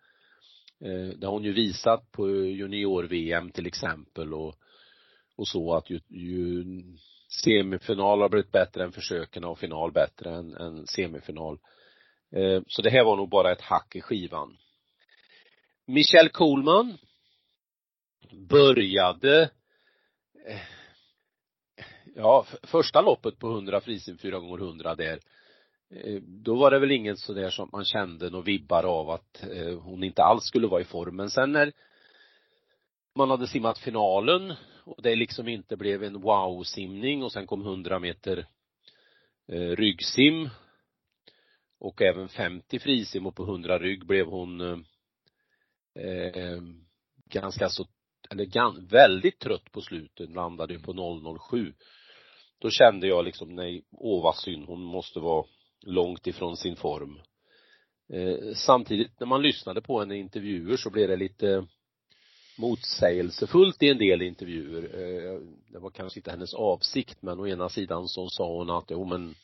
Eh, 0.80 1.18
det 1.18 1.26
har 1.26 1.34
hon 1.34 1.44
ju 1.44 1.54
visat 1.54 2.12
på 2.12 2.30
junior-VM 2.30 3.52
till 3.52 3.68
exempel 3.68 4.34
och, 4.34 4.56
och 5.36 5.48
så 5.48 5.74
att 5.74 5.90
ju, 5.90 6.00
ju 6.10 6.66
semifinal 7.44 8.22
har 8.22 8.30
blivit 8.30 8.52
bättre 8.52 8.84
än 8.84 8.92
försöken 8.92 9.44
och 9.44 9.60
final 9.60 9.92
bättre 9.92 10.36
än, 10.36 10.54
än 10.54 10.88
semifinal. 10.88 11.60
Eh, 12.32 12.62
så 12.68 12.82
det 12.82 12.90
här 12.90 13.04
var 13.04 13.16
nog 13.16 13.30
bara 13.30 13.52
ett 13.52 13.62
hack 13.62 13.96
i 13.96 14.02
skivan. 14.02 14.58
Michelle 15.88 16.30
Kohlman 16.30 16.98
började 18.50 19.42
eh, 20.48 20.60
ja, 22.16 22.46
första 22.64 23.02
loppet 23.02 23.40
på 23.40 23.48
100 23.48 23.82
frisim 23.82 24.18
4 24.18 24.40
gånger 24.40 24.58
100 24.58 24.96
där 24.96 25.20
eh, 25.90 26.22
då 26.22 26.56
var 26.56 26.72
det 26.72 26.80
väl 26.80 26.92
inget 26.92 27.20
sådär 27.20 27.50
som 27.50 27.70
man 27.72 27.86
kände 27.86 28.30
några 28.30 28.46
vibbar 28.46 28.84
av 28.84 29.10
att 29.10 29.44
eh, 29.44 29.80
hon 29.80 30.04
inte 30.04 30.24
alls 30.24 30.44
skulle 30.44 30.68
vara 30.68 30.82
i 30.82 30.86
form. 30.86 31.16
Men 31.16 31.30
sen 31.30 31.52
när 31.52 31.72
man 33.16 33.30
hade 33.30 33.48
simmat 33.48 33.78
finalen 33.78 34.54
och 34.86 35.02
det 35.02 35.16
liksom 35.16 35.48
inte 35.48 35.78
blev 35.78 36.04
en 36.04 36.22
wow-simning 36.22 37.24
och 37.24 37.32
sen 37.32 37.48
kom 37.48 37.62
100 37.62 38.00
meter 38.00 38.48
ryggsim 39.76 40.50
och 41.80 42.02
även 42.02 42.30
50 42.30 42.80
frisim 42.80 43.26
och 43.26 43.36
på 43.36 43.44
100 43.44 43.80
rygg 43.80 44.06
blev 44.06 44.26
hon 44.26 44.62
eh, 45.96 46.62
ganska 47.26 47.70
så, 47.70 47.88
eller 48.30 48.46
gan, 48.46 48.88
väldigt 48.92 49.40
trött 49.40 49.72
på 49.72 49.82
slutet, 49.82 50.30
landade 50.30 50.74
ju 50.74 50.80
på 50.80 51.40
007. 51.52 51.74
Då 52.60 52.70
kände 52.70 53.08
jag 53.08 53.26
liksom, 53.26 53.56
nej, 53.56 53.86
åh 53.92 54.24
vad 54.24 54.36
synd, 54.36 54.66
hon 54.66 54.82
måste 54.82 55.20
vara 55.20 55.46
långt 55.82 56.28
ifrån 56.28 56.58
sin 56.58 56.76
form. 56.76 57.22
Eh, 58.14 58.54
samtidigt 58.56 59.20
när 59.20 59.28
man 59.28 59.42
lyssnade 59.42 59.82
på 59.82 60.00
henne 60.00 60.16
i 60.16 60.20
intervjuer 60.20 60.78
så 60.78 60.90
blev 60.90 61.08
det 61.08 61.16
lite 61.16 61.68
motsägelsefullt 62.58 63.84
i 63.84 63.90
en 63.90 63.98
del 63.98 64.22
intervjuer. 64.22 64.84
Eh, 64.84 65.40
det 65.68 65.80
var 65.80 65.90
kanske 65.90 66.20
inte 66.20 66.32
hennes 66.32 66.54
avsikt 66.54 67.22
men 67.22 67.40
å 67.40 67.48
ena 67.48 67.70
sidan 67.70 68.08
så 68.08 68.30
sa 68.30 68.48
hon 68.58 68.70
att, 68.70 68.92
jo 68.92 69.06
men 69.06 69.36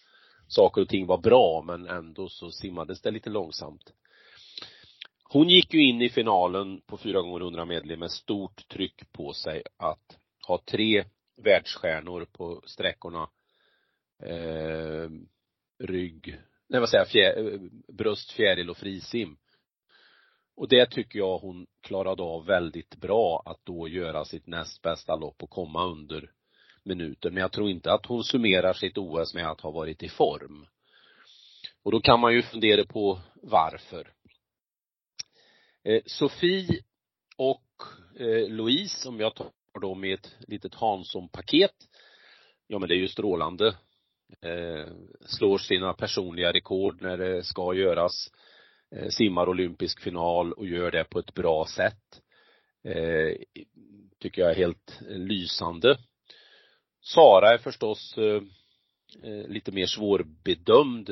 saker 0.48 0.82
och 0.82 0.90
ting 0.90 1.06
var 1.06 1.18
bra 1.18 1.64
men 1.68 1.88
ändå 1.88 2.30
så 2.30 2.52
simmades 2.52 3.02
det 3.02 3.12
lite 3.12 3.30
långsamt. 3.30 3.94
Hon 5.24 5.50
gick 5.50 5.74
ju 5.74 5.90
in 5.90 6.02
i 6.02 6.10
finalen 6.10 6.82
på 6.86 6.98
4 6.98 7.22
gånger 7.22 7.40
100 7.40 7.66
medley 7.66 7.98
med 7.98 8.12
stort 8.12 8.68
tryck 8.68 9.12
på 9.12 9.34
sig 9.34 9.64
att 9.78 10.18
ha 10.48 10.62
tre 10.66 11.06
världsstjärnor 11.38 12.26
på 12.26 12.62
sträckorna 12.66 13.30
eh, 14.24 15.10
rygg, 15.80 16.38
nej 16.68 16.80
vad 16.80 16.90
säger 16.90 17.02
jag, 17.02 17.10
fjär, 17.10 17.54
eh, 17.54 17.60
bröst, 17.88 18.32
fjäril 18.32 18.70
och 18.70 18.78
frisim. 18.78 19.38
Och 20.56 20.68
det 20.68 20.86
tycker 20.86 21.20
jag 21.20 21.38
hon 21.38 21.68
klarade 21.82 22.24
av 22.24 22.46
väldigt 22.46 22.96
bra 22.96 23.44
att 23.46 23.66
då 23.66 23.88
göra 23.88 24.26
sitt 24.26 24.48
näst 24.48 24.82
bästa 24.82 25.16
lopp 25.16 25.44
och 25.44 25.50
komma 25.50 25.86
under 25.86 26.32
minuten. 26.84 27.34
Men 27.34 27.42
jag 27.42 27.52
tror 27.52 27.70
inte 27.70 27.94
att 27.94 28.06
hon 28.06 28.24
summerar 28.24 28.74
sitt 28.74 28.98
OS 28.98 29.34
med 29.34 29.52
att 29.52 29.62
ha 29.62 29.72
varit 29.72 30.04
i 30.04 30.10
form. 30.10 30.68
Och 31.84 31.92
då 31.92 32.02
kan 32.02 32.20
man 32.20 32.34
ju 32.34 32.42
fundera 32.42 32.86
på 32.86 33.20
varför. 33.36 34.14
Eh, 35.84 36.02
Sofie 36.06 36.84
och 37.38 37.66
eh, 38.20 38.50
Louise, 38.50 39.10
om 39.10 39.20
jag 39.20 39.36
tar 39.36 39.52
dem 39.82 40.04
i 40.04 40.12
ett 40.12 40.36
litet 40.48 40.76
Hansson-paket, 40.76 41.76
ja 42.68 42.80
men 42.80 42.90
det 42.90 42.96
är 42.96 43.00
ju 43.00 43.08
strålande. 43.08 43.68
Eh, 44.42 44.88
slår 45.26 45.58
sina 45.58 45.94
personliga 45.94 46.54
rekord 46.54 47.02
när 47.02 47.18
det 47.18 47.44
ska 47.44 47.74
göras. 47.74 48.32
Eh, 48.96 49.10
simmar 49.10 49.50
olympisk 49.50 50.02
final 50.02 50.54
och 50.54 50.68
gör 50.68 50.92
det 50.92 51.04
på 51.04 51.20
ett 51.20 51.34
bra 51.34 51.66
sätt. 51.66 52.22
Eh, 52.84 53.36
tycker 54.20 54.42
jag 54.42 54.52
är 54.52 54.56
helt 54.56 55.00
lysande. 55.02 55.98
Sara 57.02 57.54
är 57.54 57.58
förstås 57.58 58.18
eh, 58.18 58.42
eh 59.24 59.48
lite 59.48 59.72
mer 59.72 59.86
svårbedömd. 59.86 61.10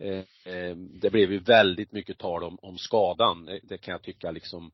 Eh, 0.00 0.54
eh, 0.54 0.76
det 0.76 1.10
blev 1.10 1.32
ju 1.32 1.38
väldigt 1.38 1.92
mycket 1.92 2.18
tal 2.18 2.44
om, 2.44 2.58
om 2.62 2.78
skadan. 2.78 3.48
Eh, 3.48 3.58
det 3.62 3.78
kan 3.78 3.92
jag 3.92 4.02
tycka 4.02 4.30
liksom 4.30 4.72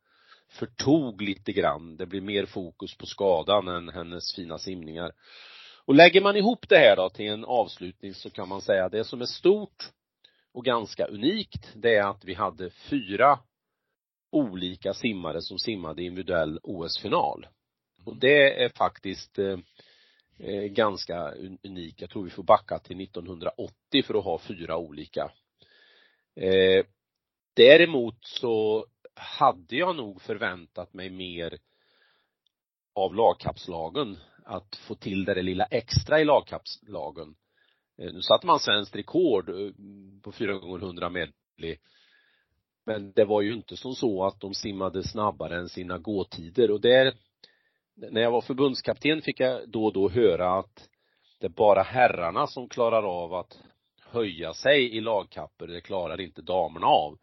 förtog 0.48 1.22
lite 1.22 1.52
grann. 1.52 1.96
Det 1.96 2.06
blir 2.06 2.20
mer 2.20 2.46
fokus 2.46 2.96
på 2.96 3.06
skadan 3.06 3.68
än 3.68 3.88
hennes 3.88 4.34
fina 4.34 4.58
simningar. 4.58 5.12
Och 5.84 5.94
lägger 5.94 6.20
man 6.20 6.36
ihop 6.36 6.68
det 6.68 6.78
här 6.78 6.96
då 6.96 7.10
till 7.10 7.26
en 7.26 7.44
avslutning 7.44 8.14
så 8.14 8.30
kan 8.30 8.48
man 8.48 8.60
säga 8.60 8.88
det 8.88 9.04
som 9.04 9.20
är 9.20 9.26
stort 9.26 9.90
och 10.54 10.64
ganska 10.64 11.06
unikt, 11.06 11.72
det 11.74 11.94
är 11.94 12.10
att 12.10 12.24
vi 12.24 12.34
hade 12.34 12.70
fyra 12.70 13.38
olika 14.30 14.94
simmare 14.94 15.42
som 15.42 15.58
simmade 15.58 16.02
individuell 16.02 16.60
OS-final. 16.62 17.46
Och 18.04 18.16
det 18.16 18.64
är 18.64 18.68
faktiskt 18.68 19.38
eh, 19.38 19.58
ganska 20.70 21.32
unik. 21.62 22.02
Jag 22.02 22.10
tror 22.10 22.24
vi 22.24 22.30
får 22.30 22.42
backa 22.42 22.78
till 22.78 23.00
1980 23.00 24.02
för 24.04 24.14
att 24.14 24.24
ha 24.24 24.38
fyra 24.38 24.76
olika. 24.76 25.30
Eh, 26.36 26.84
däremot 27.54 28.24
så 28.24 28.86
hade 29.14 29.76
jag 29.76 29.96
nog 29.96 30.22
förväntat 30.22 30.94
mig 30.94 31.10
mer 31.10 31.58
av 32.94 33.14
lagkapslagen 33.14 34.18
att 34.44 34.76
få 34.76 34.94
till 34.94 35.24
det 35.24 35.42
lilla 35.42 35.64
extra 35.64 36.20
i 36.20 36.24
lagkapslagen. 36.24 37.34
Eh, 37.98 38.12
nu 38.12 38.22
satte 38.22 38.46
man 38.46 38.60
svenskt 38.60 38.96
rekord 38.96 39.48
eh, 39.48 39.70
på 40.22 40.32
4 40.32 40.52
gånger 40.52 40.78
100 40.78 41.08
medley. 41.08 41.76
Men 42.86 43.12
det 43.12 43.24
var 43.24 43.42
ju 43.42 43.54
inte 43.54 43.76
som 43.76 43.94
så 43.94 44.24
att 44.24 44.40
de 44.40 44.54
simmade 44.54 45.02
snabbare 45.02 45.58
än 45.58 45.68
sina 45.68 45.98
gåtider 45.98 46.70
och 46.70 46.80
där 46.80 47.14
när 47.96 48.20
jag 48.20 48.30
var 48.30 48.40
förbundskapten 48.40 49.22
fick 49.22 49.40
jag 49.40 49.68
då 49.68 49.84
och 49.84 49.92
då 49.92 50.08
höra 50.08 50.58
att 50.58 50.88
det 51.38 51.46
är 51.46 51.50
bara 51.50 51.82
herrarna 51.82 52.46
som 52.46 52.68
klarar 52.68 53.02
av 53.02 53.34
att 53.34 53.58
höja 54.00 54.54
sig 54.54 54.96
i 54.96 55.00
lagkapper, 55.00 55.66
det 55.66 55.80
klarar 55.80 56.20
inte 56.20 56.42
damerna 56.42 56.86
av, 56.86 57.18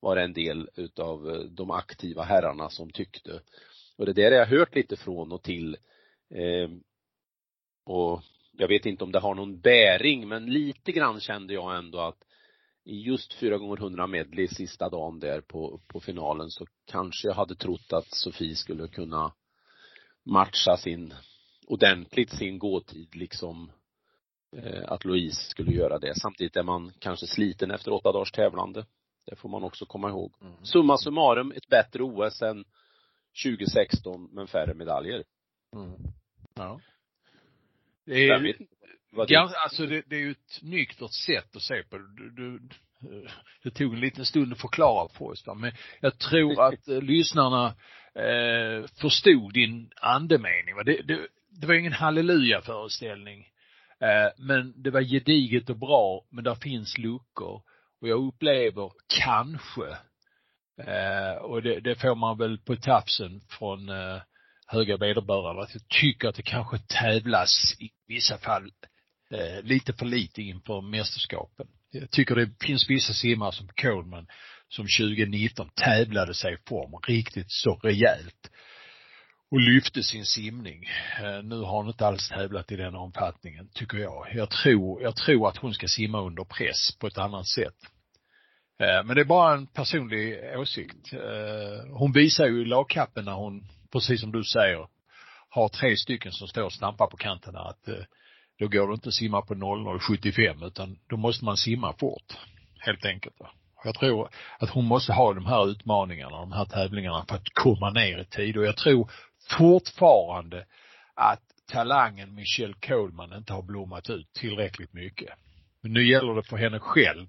var 0.00 0.16
det 0.16 0.22
en 0.22 0.32
del 0.32 0.68
utav 0.74 1.30
eh, 1.30 1.40
de 1.40 1.70
aktiva 1.70 2.22
herrarna 2.22 2.70
som 2.70 2.90
tyckte. 2.90 3.40
Och 3.96 4.06
det 4.06 4.12
där 4.12 4.30
har 4.30 4.38
jag 4.38 4.46
hört 4.46 4.74
lite 4.74 4.96
från 4.96 5.32
och 5.32 5.42
till. 5.42 5.76
Eh, 6.30 6.70
och 7.84 8.22
jag 8.58 8.68
vet 8.68 8.86
inte 8.86 9.04
om 9.04 9.12
det 9.12 9.20
har 9.20 9.34
någon 9.34 9.60
bäring, 9.60 10.28
men 10.28 10.46
lite 10.46 10.92
grann 10.92 11.20
kände 11.20 11.54
jag 11.54 11.76
ändå 11.76 12.00
att 12.00 12.18
i 12.84 13.00
just 13.00 13.34
4 13.34 13.58
gånger 13.58 13.76
100 13.76 14.06
medley 14.06 14.48
sista 14.48 14.88
dagen 14.88 15.20
där 15.20 15.40
på, 15.40 15.80
på 15.88 16.00
finalen 16.00 16.50
så 16.50 16.66
kanske 16.84 17.28
jag 17.28 17.34
hade 17.34 17.54
trott 17.54 17.92
att 17.92 18.06
Sofie 18.14 18.56
skulle 18.56 18.88
kunna 18.88 19.32
matcha 20.24 20.76
sin, 20.76 21.14
ordentligt 21.66 22.30
sin 22.30 22.58
gåtid 22.58 23.16
liksom 23.16 23.72
eh, 24.56 24.92
att 24.92 25.04
Louise 25.04 25.50
skulle 25.50 25.72
göra 25.72 25.98
det. 25.98 26.14
Samtidigt 26.20 26.56
är 26.56 26.62
man 26.62 26.92
kanske 26.98 27.26
sliten 27.26 27.70
efter 27.70 27.92
åtta 27.92 28.12
dagars 28.12 28.32
tävlande. 28.32 28.86
Det 29.26 29.36
får 29.36 29.48
man 29.48 29.64
också 29.64 29.86
komma 29.86 30.08
ihåg. 30.08 30.34
Mm. 30.40 30.64
Summa 30.64 30.98
summarum, 30.98 31.52
ett 31.56 31.68
bättre 31.68 32.02
OS 32.02 32.42
än 32.42 32.64
2016 33.44 34.28
men 34.32 34.46
färre 34.46 34.74
medaljer. 34.74 35.24
Mm. 35.74 35.92
Ja. 36.54 36.80
Det 38.06 38.28
är, 38.28 38.40
vet, 38.40 39.28
ganska, 39.28 39.58
alltså 39.58 39.86
det, 39.86 40.02
det, 40.06 40.16
är 40.16 40.20
ju 40.20 40.30
ett 40.30 40.62
nyktert 40.62 41.12
sätt 41.12 41.56
att 41.56 41.62
se 41.62 41.82
på 41.82 41.98
det. 41.98 42.16
Du, 42.16 42.30
du, 42.30 42.60
det 43.62 43.70
tog 43.70 43.94
en 43.94 44.00
liten 44.00 44.24
stund 44.26 44.52
att 44.52 44.60
förklara 44.60 45.08
för 45.08 45.24
oss 45.24 45.44
men 45.56 45.72
jag 46.00 46.18
tror 46.18 46.62
att 46.62 46.88
eh, 46.88 47.02
lyssnarna 47.02 47.66
eh, 48.14 48.86
förstod 49.00 49.52
din 49.52 49.90
andemening. 49.96 50.74
Det, 50.84 51.02
det, 51.02 51.28
det 51.60 51.66
var 51.66 51.74
ingen 51.74 51.92
halleluja-föreställning. 51.92 53.46
Eh, 54.00 54.32
men 54.36 54.82
det 54.82 54.90
var 54.90 55.00
gediget 55.00 55.70
och 55.70 55.78
bra, 55.78 56.24
men 56.30 56.44
där 56.44 56.54
finns 56.54 56.98
luckor. 56.98 57.62
Och 58.00 58.08
jag 58.08 58.26
upplever 58.26 58.92
kanske, 59.24 59.88
eh, 60.82 61.36
och 61.42 61.62
det, 61.62 61.80
det, 61.80 61.94
får 61.94 62.14
man 62.14 62.38
väl 62.38 62.58
på 62.58 62.76
tafsen 62.76 63.40
från 63.48 63.88
eh, 63.88 64.20
höga 64.66 64.96
vederbörande, 64.96 65.62
att 65.62 65.74
jag 65.74 65.88
tycker 65.88 66.28
att 66.28 66.34
det 66.34 66.42
kanske 66.42 66.78
tävlas 66.78 67.74
i 67.78 67.90
vissa 68.08 68.38
fall 68.38 68.70
eh, 69.30 69.62
lite 69.62 69.92
för 69.92 70.06
lite 70.06 70.42
inför 70.42 70.80
mästerskapen. 70.80 71.66
Jag 71.90 72.10
tycker 72.10 72.34
det 72.34 72.50
finns 72.60 72.90
vissa 72.90 73.12
simmare 73.12 73.52
som 73.52 73.68
Coleman 73.68 74.26
som 74.68 74.84
2019 74.84 75.70
tävlade 75.74 76.34
sig 76.34 76.54
i 76.54 76.68
form 76.68 77.00
riktigt 77.08 77.50
så 77.52 77.74
rejält 77.74 78.50
och 79.50 79.60
lyfte 79.60 80.02
sin 80.02 80.24
simning. 80.24 80.84
Eh, 81.22 81.42
nu 81.42 81.60
har 81.60 81.76
hon 81.76 81.88
inte 81.88 82.06
alls 82.06 82.28
tävlat 82.28 82.72
i 82.72 82.76
den 82.76 82.94
omfattningen, 82.94 83.68
tycker 83.74 83.98
jag. 83.98 84.26
Jag 84.34 84.50
tror, 84.50 85.02
jag 85.02 85.16
tror 85.16 85.48
att 85.48 85.56
hon 85.56 85.74
ska 85.74 85.88
simma 85.88 86.20
under 86.20 86.44
press 86.44 86.96
på 87.00 87.06
ett 87.06 87.18
annat 87.18 87.46
sätt. 87.46 87.76
Eh, 88.80 89.04
men 89.04 89.16
det 89.16 89.20
är 89.20 89.24
bara 89.24 89.54
en 89.54 89.66
personlig 89.66 90.38
åsikt. 90.56 91.12
Eh, 91.12 91.92
hon 91.92 92.12
visar 92.12 92.46
ju 92.46 92.62
i 92.62 92.64
lagkappen 92.64 93.24
när 93.24 93.32
hon, 93.32 93.68
precis 93.92 94.20
som 94.20 94.32
du 94.32 94.44
säger, 94.44 94.86
har 95.48 95.68
tre 95.68 95.96
stycken 95.96 96.32
som 96.32 96.48
står 96.48 96.62
och 96.62 96.72
stampar 96.72 97.06
på 97.06 97.16
kanterna 97.16 97.60
att 97.60 97.88
eh, 97.88 98.04
då 98.58 98.68
går 98.68 98.88
det 98.88 98.94
inte 98.94 99.08
att 99.08 99.14
simma 99.14 99.42
på 99.42 99.54
00.75 99.54 100.66
utan 100.66 100.98
då 101.06 101.16
måste 101.16 101.44
man 101.44 101.56
simma 101.56 101.92
fort. 101.92 102.38
Helt 102.78 103.04
enkelt. 103.04 103.36
Jag 103.84 103.94
tror 103.94 104.28
att 104.58 104.70
hon 104.70 104.84
måste 104.84 105.12
ha 105.12 105.34
de 105.34 105.46
här 105.46 105.70
utmaningarna, 105.70 106.40
de 106.40 106.52
här 106.52 106.64
tävlingarna 106.64 107.24
för 107.28 107.36
att 107.36 107.54
komma 107.54 107.90
ner 107.90 108.18
i 108.18 108.24
tid 108.24 108.56
och 108.56 108.64
jag 108.64 108.76
tror 108.76 109.10
fortfarande 109.50 110.66
att 111.14 111.42
talangen 111.66 112.34
Michelle 112.34 112.74
Coleman 112.86 113.32
inte 113.32 113.52
har 113.52 113.62
blommat 113.62 114.10
ut 114.10 114.32
tillräckligt 114.32 114.92
mycket. 114.92 115.30
Men 115.80 115.92
nu 115.92 116.08
gäller 116.08 116.34
det 116.34 116.42
för 116.42 116.56
henne 116.56 116.78
själv 116.78 117.26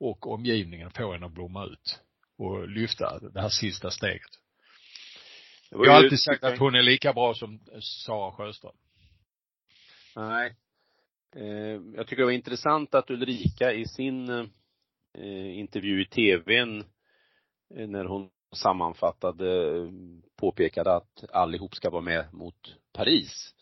och 0.00 0.32
omgivningen 0.32 0.86
att 0.86 0.96
få 0.96 1.12
henne 1.12 1.26
att 1.26 1.32
blomma 1.32 1.64
ut 1.64 2.00
och 2.38 2.68
lyfta 2.68 3.18
det 3.18 3.40
här 3.40 3.48
sista 3.48 3.90
steget. 3.90 4.39
Jag 5.70 5.78
har 5.78 5.96
alltid 5.96 6.20
sagt 6.20 6.44
att 6.44 6.58
hon 6.58 6.74
är 6.74 6.82
lika 6.82 7.12
bra 7.12 7.34
som 7.34 7.60
Sara 7.80 8.32
Sjöström. 8.32 8.72
Nej. 10.16 10.54
Eh, 11.36 11.80
jag 11.94 12.06
tycker 12.06 12.16
det 12.16 12.24
var 12.24 12.32
intressant 12.32 12.94
att 12.94 13.10
Ulrika 13.10 13.72
i 13.72 13.86
sin 13.86 14.28
eh, 15.14 15.58
intervju 15.58 16.02
i 16.02 16.06
tvn 16.06 16.84
eh, 17.74 17.88
när 17.88 18.04
hon 18.04 18.30
sammanfattade 18.52 19.74
påpekade 20.36 20.94
att 20.96 21.24
allihop 21.32 21.74
ska 21.74 21.90
vara 21.90 22.02
med 22.02 22.34
mot 22.34 22.74
Paris. 22.92 23.54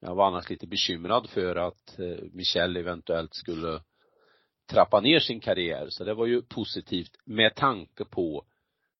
Jag 0.00 0.14
var 0.14 0.26
annars 0.26 0.50
lite 0.50 0.66
bekymrad 0.66 1.30
för 1.30 1.56
att 1.56 1.98
Michelle 2.32 2.80
eventuellt 2.80 3.34
skulle 3.34 3.82
trappa 4.70 5.00
ner 5.00 5.20
sin 5.20 5.40
karriär. 5.40 5.86
Så 5.88 6.04
det 6.04 6.14
var 6.14 6.26
ju 6.26 6.42
positivt 6.42 7.16
med 7.24 7.54
tanke 7.54 8.04
på 8.04 8.44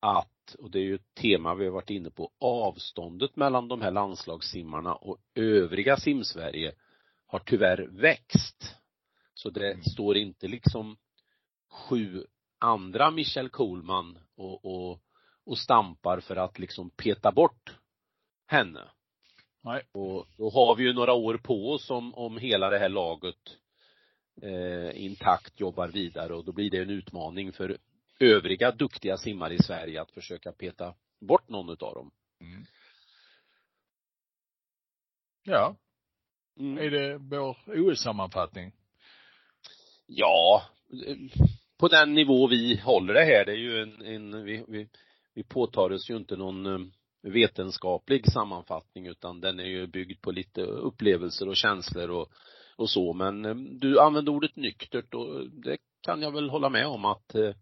att, 0.00 0.31
och 0.58 0.70
det 0.70 0.78
är 0.78 0.82
ju 0.82 0.94
ett 0.94 1.14
tema 1.14 1.54
vi 1.54 1.64
har 1.64 1.72
varit 1.72 1.90
inne 1.90 2.10
på, 2.10 2.30
avståndet 2.38 3.36
mellan 3.36 3.68
de 3.68 3.80
här 3.82 3.90
landslagssimmarna 3.90 4.94
och 4.94 5.18
övriga 5.34 5.96
simsverige 5.96 6.72
har 7.26 7.38
tyvärr 7.38 7.88
växt. 7.90 8.76
Så 9.34 9.50
det 9.50 9.70
mm. 9.70 9.82
står 9.82 10.16
inte 10.16 10.48
liksom 10.48 10.96
sju 11.70 12.26
andra 12.58 13.10
Michelle 13.10 13.48
Coleman 13.48 14.18
och, 14.36 14.64
och, 14.64 15.00
och 15.44 15.58
stampar 15.58 16.20
för 16.20 16.36
att 16.36 16.58
liksom 16.58 16.90
peta 16.90 17.32
bort 17.32 17.76
henne. 18.46 18.84
Nej. 19.64 19.82
Och 19.92 20.26
då 20.36 20.50
har 20.50 20.76
vi 20.76 20.84
ju 20.84 20.92
några 20.92 21.12
år 21.12 21.38
på 21.38 21.72
oss 21.72 21.90
om, 21.90 22.14
om 22.14 22.38
hela 22.38 22.70
det 22.70 22.78
här 22.78 22.88
laget 22.88 23.56
eh, 24.42 25.04
intakt 25.04 25.60
jobbar 25.60 25.88
vidare 25.88 26.34
och 26.34 26.44
då 26.44 26.52
blir 26.52 26.70
det 26.70 26.78
en 26.78 26.90
utmaning 26.90 27.52
för 27.52 27.78
övriga 28.22 28.70
duktiga 28.70 29.16
simmare 29.16 29.54
i 29.54 29.62
Sverige 29.62 30.02
att 30.02 30.10
försöka 30.10 30.52
peta 30.52 30.94
bort 31.20 31.48
någon 31.48 31.70
utav 31.70 31.94
dem. 31.94 32.10
Mm. 32.40 32.64
Ja. 35.44 35.76
Mm. 36.58 36.78
Är 36.78 36.90
det 36.90 37.18
vår 37.18 37.56
OS-sammanfattning? 37.66 38.72
Ja, 40.06 40.62
på 41.78 41.88
den 41.88 42.14
nivå 42.14 42.46
vi 42.46 42.76
håller 42.76 43.14
det 43.14 43.24
här, 43.24 43.44
det 43.44 43.52
är 43.52 43.56
ju 43.56 43.82
en, 43.82 44.02
en 44.02 44.44
vi, 44.44 44.64
vi, 44.68 44.88
vi 45.34 45.42
påtar 45.44 45.92
oss 45.92 46.10
ju 46.10 46.16
inte 46.16 46.36
någon 46.36 46.66
eh, 46.66 46.80
vetenskaplig 47.22 48.32
sammanfattning 48.32 49.06
utan 49.06 49.40
den 49.40 49.60
är 49.60 49.64
ju 49.64 49.86
byggd 49.86 50.20
på 50.20 50.30
lite 50.30 50.62
upplevelser 50.62 51.48
och 51.48 51.56
känslor 51.56 52.10
och 52.10 52.32
och 52.76 52.90
så 52.90 53.12
men 53.12 53.44
eh, 53.44 53.54
du 53.54 54.00
använde 54.00 54.30
ordet 54.30 54.56
nyktert 54.56 55.14
och 55.14 55.50
det 55.50 55.78
kan 56.00 56.22
jag 56.22 56.32
väl 56.32 56.50
hålla 56.50 56.68
med 56.68 56.86
om 56.86 57.04
att 57.04 57.34
eh, 57.34 57.44
eh 57.44 57.54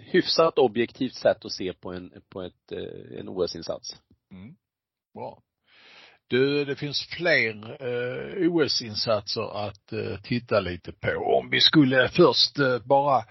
hyfsat 0.00 0.58
objektivt 0.58 1.14
sätt 1.14 1.44
att 1.44 1.52
se 1.52 1.72
på 1.72 1.92
en, 1.92 2.12
på 2.28 2.42
ett, 2.42 2.72
eh, 2.72 3.18
en 3.18 3.28
OS-insats. 3.28 4.00
Mm. 4.30 4.54
Bra. 5.14 5.42
Du, 6.26 6.64
det 6.64 6.76
finns 6.76 7.06
fler 7.06 7.82
eh, 7.82 8.52
OS-insatser 8.52 9.66
att 9.66 9.92
eh, 9.92 10.20
titta 10.22 10.60
lite 10.60 10.92
på. 10.92 11.38
Om 11.38 11.50
vi 11.50 11.60
skulle 11.60 12.08
först 12.08 12.58
eh, 12.58 12.78
bara 12.84 13.24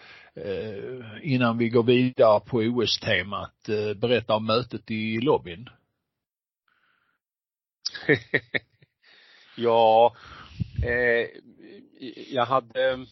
innan 1.22 1.58
vi 1.58 1.70
går 1.70 1.84
vidare 1.84 2.40
på 2.40 2.58
OS-temat 2.58 3.70
berätta 3.96 4.36
om 4.36 4.46
mötet 4.46 4.92
i 4.92 5.22
lobbyn. 5.22 5.70
Ja, 9.58 10.16
eh, 10.84 11.28
jag 12.32 12.46
hade 12.46 13.06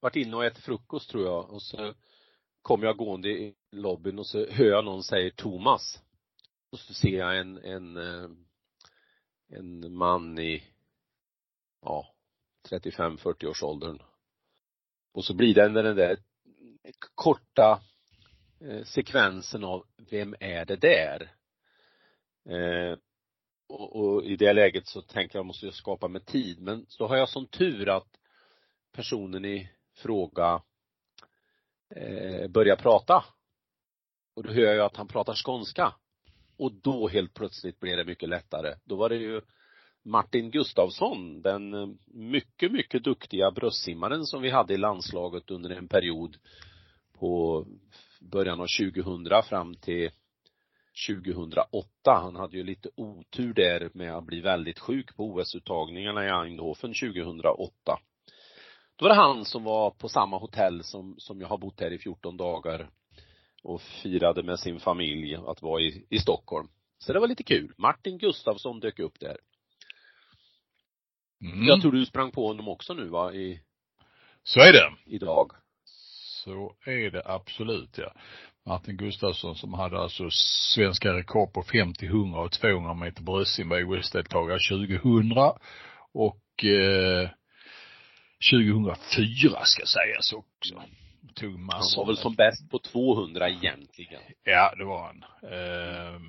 varit 0.00 0.16
inne 0.16 0.36
och 0.36 0.44
ätit 0.44 0.64
frukost 0.64 1.10
tror 1.10 1.24
jag 1.24 1.50
och 1.50 1.62
så 1.62 1.94
kom 2.62 2.82
jag 2.82 2.96
gående 2.96 3.28
i 3.28 3.54
lobbyn 3.70 4.18
och 4.18 4.26
så 4.26 4.46
hör 4.46 4.66
jag 4.66 4.84
någon 4.84 5.02
säga 5.02 5.30
Thomas. 5.36 6.02
Och 6.70 6.78
så 6.78 6.94
ser 6.94 7.18
jag 7.18 7.38
en, 7.38 7.58
en, 7.58 7.96
eh, 7.96 8.30
en 9.48 9.94
man 9.94 10.38
i, 10.38 10.62
ja, 11.82 12.14
35-40 12.68 13.46
års 13.46 13.62
åldern. 13.62 14.02
Och 15.12 15.24
så 15.24 15.34
blir 15.34 15.54
det 15.54 15.68
den 15.68 15.96
där 15.96 16.18
korta 17.14 17.80
eh, 18.60 18.84
sekvensen 18.84 19.64
av 19.64 19.86
vem 20.10 20.34
är 20.40 20.64
det 20.64 20.76
där? 20.76 21.34
Eh, 22.48 22.98
och, 23.68 23.96
och, 23.96 24.24
i 24.24 24.36
det 24.36 24.52
läget 24.52 24.86
så 24.86 25.02
tänker 25.02 25.38
jag 25.38 25.46
måste 25.46 25.66
jag 25.66 25.74
skapa 25.74 26.08
mig 26.08 26.24
tid. 26.24 26.60
Men 26.60 26.86
så 26.88 27.06
har 27.06 27.16
jag 27.16 27.28
som 27.28 27.46
tur 27.46 27.88
att 27.88 28.16
personen 28.92 29.44
i 29.44 29.70
fråga 30.00 30.62
eh, 31.96 32.48
börja 32.48 32.76
prata. 32.76 33.24
Och 34.36 34.42
då 34.42 34.52
hör 34.52 34.74
jag 34.74 34.86
att 34.86 34.96
han 34.96 35.08
pratar 35.08 35.34
skånska. 35.34 35.94
Och 36.56 36.72
då 36.72 37.08
helt 37.08 37.34
plötsligt 37.34 37.80
blev 37.80 37.96
det 37.96 38.04
mycket 38.04 38.28
lättare. 38.28 38.74
Då 38.84 38.96
var 38.96 39.08
det 39.08 39.16
ju 39.16 39.40
Martin 40.02 40.50
Gustavsson, 40.50 41.42
den 41.42 41.74
eh, 41.74 41.88
mycket, 42.06 42.72
mycket 42.72 43.04
duktiga 43.04 43.50
bröstsimmaren 43.50 44.24
som 44.24 44.42
vi 44.42 44.50
hade 44.50 44.74
i 44.74 44.76
landslaget 44.76 45.50
under 45.50 45.70
en 45.70 45.88
period 45.88 46.36
på 47.18 47.66
början 48.20 48.60
av 48.60 48.66
2000 48.78 49.42
fram 49.48 49.74
till 49.74 50.10
2008. 51.08 51.88
Han 52.04 52.36
hade 52.36 52.56
ju 52.56 52.64
lite 52.64 52.88
otur 52.94 53.54
där 53.54 53.90
med 53.94 54.16
att 54.16 54.24
bli 54.24 54.40
väldigt 54.40 54.78
sjuk 54.78 55.16
på 55.16 55.24
OS-uttagningarna 55.24 56.24
i 56.24 56.28
Eindhoven 56.28 56.94
2008. 56.94 57.72
Då 59.00 59.04
var 59.04 59.14
det 59.14 59.20
han 59.20 59.44
som 59.44 59.64
var 59.64 59.90
på 59.90 60.08
samma 60.08 60.38
hotell 60.38 60.84
som, 60.84 61.14
som 61.18 61.40
jag 61.40 61.48
har 61.48 61.58
bott 61.58 61.80
här 61.80 61.92
i 61.92 61.98
14 61.98 62.36
dagar 62.36 62.90
och 63.62 63.82
firade 63.82 64.42
med 64.42 64.58
sin 64.58 64.80
familj 64.80 65.36
att 65.36 65.62
vara 65.62 65.80
i, 65.80 66.06
i 66.10 66.18
Stockholm. 66.18 66.68
Så 66.98 67.12
det 67.12 67.20
var 67.20 67.28
lite 67.28 67.42
kul. 67.42 67.74
Martin 67.78 68.18
Gustafsson 68.18 68.80
dök 68.80 68.98
upp 68.98 69.20
där. 69.20 69.36
Mm. 71.42 71.66
Jag 71.66 71.80
tror 71.80 71.92
du 71.92 72.06
sprang 72.06 72.30
på 72.30 72.46
honom 72.46 72.68
också 72.68 72.94
nu 72.94 73.08
va, 73.08 73.32
i 73.32 73.60
Så 74.42 74.60
är 74.60 74.72
det. 74.72 74.92
Idag. 75.06 75.52
Så 76.44 76.74
är 76.86 77.10
det 77.10 77.22
absolut 77.24 77.98
ja. 77.98 78.12
Martin 78.66 78.96
Gustafsson 78.96 79.54
som 79.54 79.74
hade 79.74 79.98
alltså 80.00 80.30
svenska 80.74 81.12
rekord 81.12 81.52
på 81.52 81.62
50, 81.62 82.06
100 82.06 82.40
och 82.40 82.52
200 82.52 82.94
meter 82.94 83.22
bröstsim 83.22 83.68
var 83.68 83.84
OS-deltagare 83.84 84.58
2000 84.70 85.32
och 86.12 86.64
eh, 86.64 87.30
2004 88.50 89.64
ska 89.64 89.86
sägas 89.86 90.32
också. 90.32 90.82
Tog 91.34 91.58
massor. 91.58 91.96
Han 91.96 92.06
var 92.06 92.06
väl 92.06 92.22
som 92.22 92.34
bäst 92.34 92.70
på 92.70 92.78
200 92.78 93.48
egentligen. 93.48 94.20
Ja, 94.44 94.74
det 94.76 94.84
var 94.84 95.06
han. 95.06 95.24
Eh, 95.42 96.20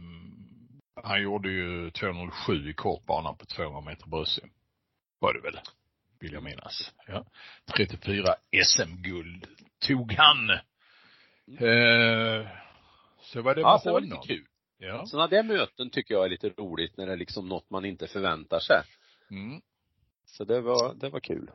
han 1.03 1.21
gjorde 1.21 1.49
ju 1.49 1.91
207 1.91 2.69
i 2.69 2.73
kortbanan 2.73 3.37
på 3.37 3.45
200 3.45 3.81
meter 3.81 4.07
bröstsim. 4.07 4.49
Var 5.19 5.33
det 5.33 5.39
väl? 5.39 5.59
Vill 6.19 6.33
jag 6.33 6.43
minnas. 6.43 6.91
Ja. 7.07 7.25
34 7.75 8.35
SM-guld 8.65 9.47
tog 9.87 10.11
han. 10.11 10.49
Eh, 11.59 12.47
så 13.21 13.41
var 13.41 13.55
det 13.55 13.61
ja, 13.61 13.81
det 13.83 13.91
var 13.91 14.01
lite 14.01 14.17
kul. 14.27 14.45
Ja. 14.77 15.05
Sådana 15.05 15.27
där 15.27 15.43
möten 15.43 15.89
tycker 15.89 16.13
jag 16.13 16.25
är 16.25 16.29
lite 16.29 16.49
roligt 16.49 16.97
när 16.97 17.05
det 17.05 17.11
är 17.11 17.17
liksom 17.17 17.49
något 17.49 17.69
man 17.69 17.85
inte 17.85 18.07
förväntar 18.07 18.59
sig. 18.59 18.81
Mm. 19.31 19.61
Så 20.25 20.43
det 20.43 20.61
var, 20.61 20.93
det 20.93 21.09
var 21.09 21.19
kul. 21.19 21.51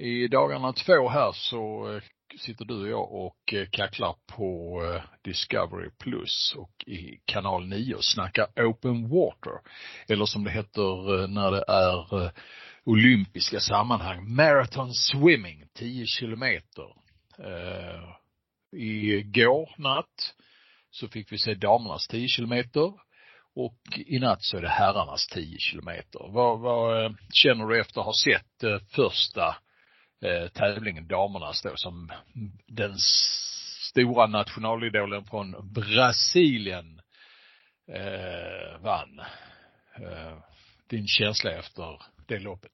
I 0.00 0.28
dagarna 0.28 0.72
två 0.72 1.08
här 1.08 1.32
så 1.32 1.92
eh, 1.94 2.02
sitter 2.38 2.64
du 2.64 2.82
och 2.82 2.88
jag 2.88 3.12
och 3.12 3.54
eh, 3.54 3.68
kacklar 3.70 4.14
på 4.26 4.80
eh, 4.84 5.02
Discovery 5.24 5.90
Plus 5.98 6.54
och 6.56 6.84
i 6.86 7.20
kanal 7.24 7.66
9 7.66 7.94
och 7.94 8.04
snackar 8.04 8.46
Open 8.56 9.08
Water. 9.08 9.52
Eller 10.08 10.26
som 10.26 10.44
det 10.44 10.50
heter 10.50 11.26
när 11.26 11.50
det 11.50 11.64
är 11.68 12.32
olympiska 12.84 13.60
sammanhang, 13.60 14.34
Marathon 14.34 14.94
Swimming, 14.94 15.64
10 15.74 16.06
kilometer 16.06 16.86
igår 18.72 19.74
natt 19.78 20.34
så 20.90 21.08
fick 21.08 21.32
vi 21.32 21.38
se 21.38 21.54
damernas 21.54 22.08
10 22.08 22.28
kilometer 22.28 22.92
och 23.54 23.78
i 24.06 24.18
natt 24.18 24.42
så 24.42 24.56
är 24.56 24.62
det 24.62 24.68
herrarnas 24.68 25.26
10 25.26 25.58
kilometer. 25.58 26.32
Vad, 26.32 26.60
vad 26.60 27.16
känner 27.32 27.66
du 27.66 27.80
efter 27.80 28.00
att 28.00 28.06
ha 28.06 28.14
sett 28.24 28.90
första 28.90 29.56
eh, 30.20 30.48
tävlingen, 30.48 31.08
damernas 31.08 31.62
då, 31.62 31.76
som 31.76 32.12
den 32.66 32.94
stora 33.90 34.26
nationalidolen 34.26 35.24
från 35.24 35.72
Brasilien 35.72 37.00
eh, 37.92 38.80
vann. 38.80 39.20
Eh, 39.96 40.38
din 40.88 41.06
känsla 41.06 41.50
efter 41.50 42.02
det 42.28 42.38
loppet? 42.38 42.72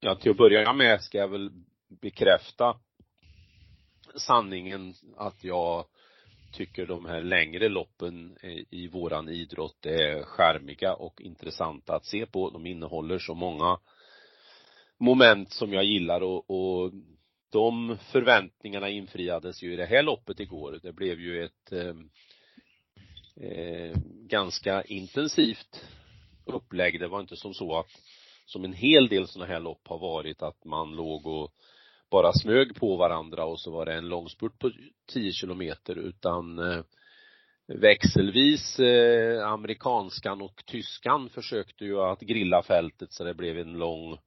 Ja, 0.00 0.14
till 0.14 0.30
att 0.30 0.36
börja 0.36 0.72
med 0.72 1.02
ska 1.02 1.18
jag 1.18 1.28
väl 1.28 1.50
bekräfta 2.02 2.76
sanningen 4.16 4.94
att 5.16 5.44
jag 5.44 5.86
tycker 6.52 6.86
de 6.86 7.06
här 7.06 7.22
längre 7.22 7.68
loppen 7.68 8.36
i 8.70 8.88
våran 8.88 9.28
idrott 9.28 9.86
är 9.86 10.22
skärmiga 10.22 10.94
och 10.94 11.20
intressanta 11.20 11.96
att 11.96 12.04
se 12.04 12.26
på. 12.26 12.50
De 12.50 12.66
innehåller 12.66 13.18
så 13.18 13.34
många 13.34 13.78
moment 14.98 15.52
som 15.52 15.72
jag 15.72 15.84
gillar 15.84 16.20
och, 16.20 16.50
och 16.50 16.92
de 17.52 17.98
förväntningarna 18.12 18.90
infriades 18.90 19.62
ju 19.62 19.72
i 19.72 19.76
det 19.76 19.86
här 19.86 20.02
loppet 20.02 20.40
igår. 20.40 20.80
Det 20.82 20.92
blev 20.92 21.20
ju 21.20 21.44
ett 21.44 21.72
eh, 21.72 21.96
eh, 23.50 23.96
ganska 24.28 24.82
intensivt 24.82 25.84
upplägg. 26.44 27.00
Det 27.00 27.08
var 27.08 27.20
inte 27.20 27.36
som 27.36 27.54
så 27.54 27.78
att, 27.78 27.90
som 28.46 28.64
en 28.64 28.72
hel 28.72 29.08
del 29.08 29.26
sådana 29.26 29.52
här 29.52 29.60
lopp 29.60 29.88
har 29.88 29.98
varit, 29.98 30.42
att 30.42 30.64
man 30.64 30.96
låg 30.96 31.26
och 31.26 31.52
bara 32.10 32.32
smög 32.32 32.74
på 32.74 32.96
varandra 32.96 33.44
och 33.44 33.60
så 33.60 33.70
var 33.70 33.86
det 33.86 33.94
en 33.94 34.08
långspurt 34.08 34.58
på 34.58 34.70
10 35.12 35.32
kilometer 35.32 35.96
utan 35.98 36.58
eh, 36.58 36.82
växelvis 37.66 38.78
eh, 38.78 39.48
amerikanskan 39.48 40.42
och 40.42 40.62
tyskan 40.66 41.28
försökte 41.28 41.84
ju 41.84 42.00
att 42.00 42.20
grilla 42.20 42.62
fältet 42.62 43.12
så 43.12 43.24
det 43.24 43.34
blev 43.34 43.58
en 43.58 43.72
lång 43.72 44.18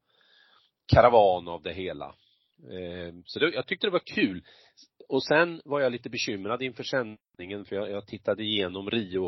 karavan 0.94 1.48
av 1.48 1.62
det 1.62 1.74
hela. 1.74 2.06
Eh, 2.72 3.14
så 3.26 3.40
det, 3.40 3.50
jag 3.50 3.68
tyckte 3.68 3.88
det 3.88 3.92
var 3.92 4.16
kul. 4.16 4.44
Och 5.10 5.24
sen 5.24 5.62
var 5.66 5.82
jag 5.82 5.92
lite 5.92 6.10
bekymrad 6.10 6.62
inför 6.62 6.84
sändningen 6.84 7.66
för 7.66 7.76
jag, 7.76 7.92
jag 7.92 8.08
tittade 8.08 8.44
igenom 8.44 8.90
Rio 8.90 9.26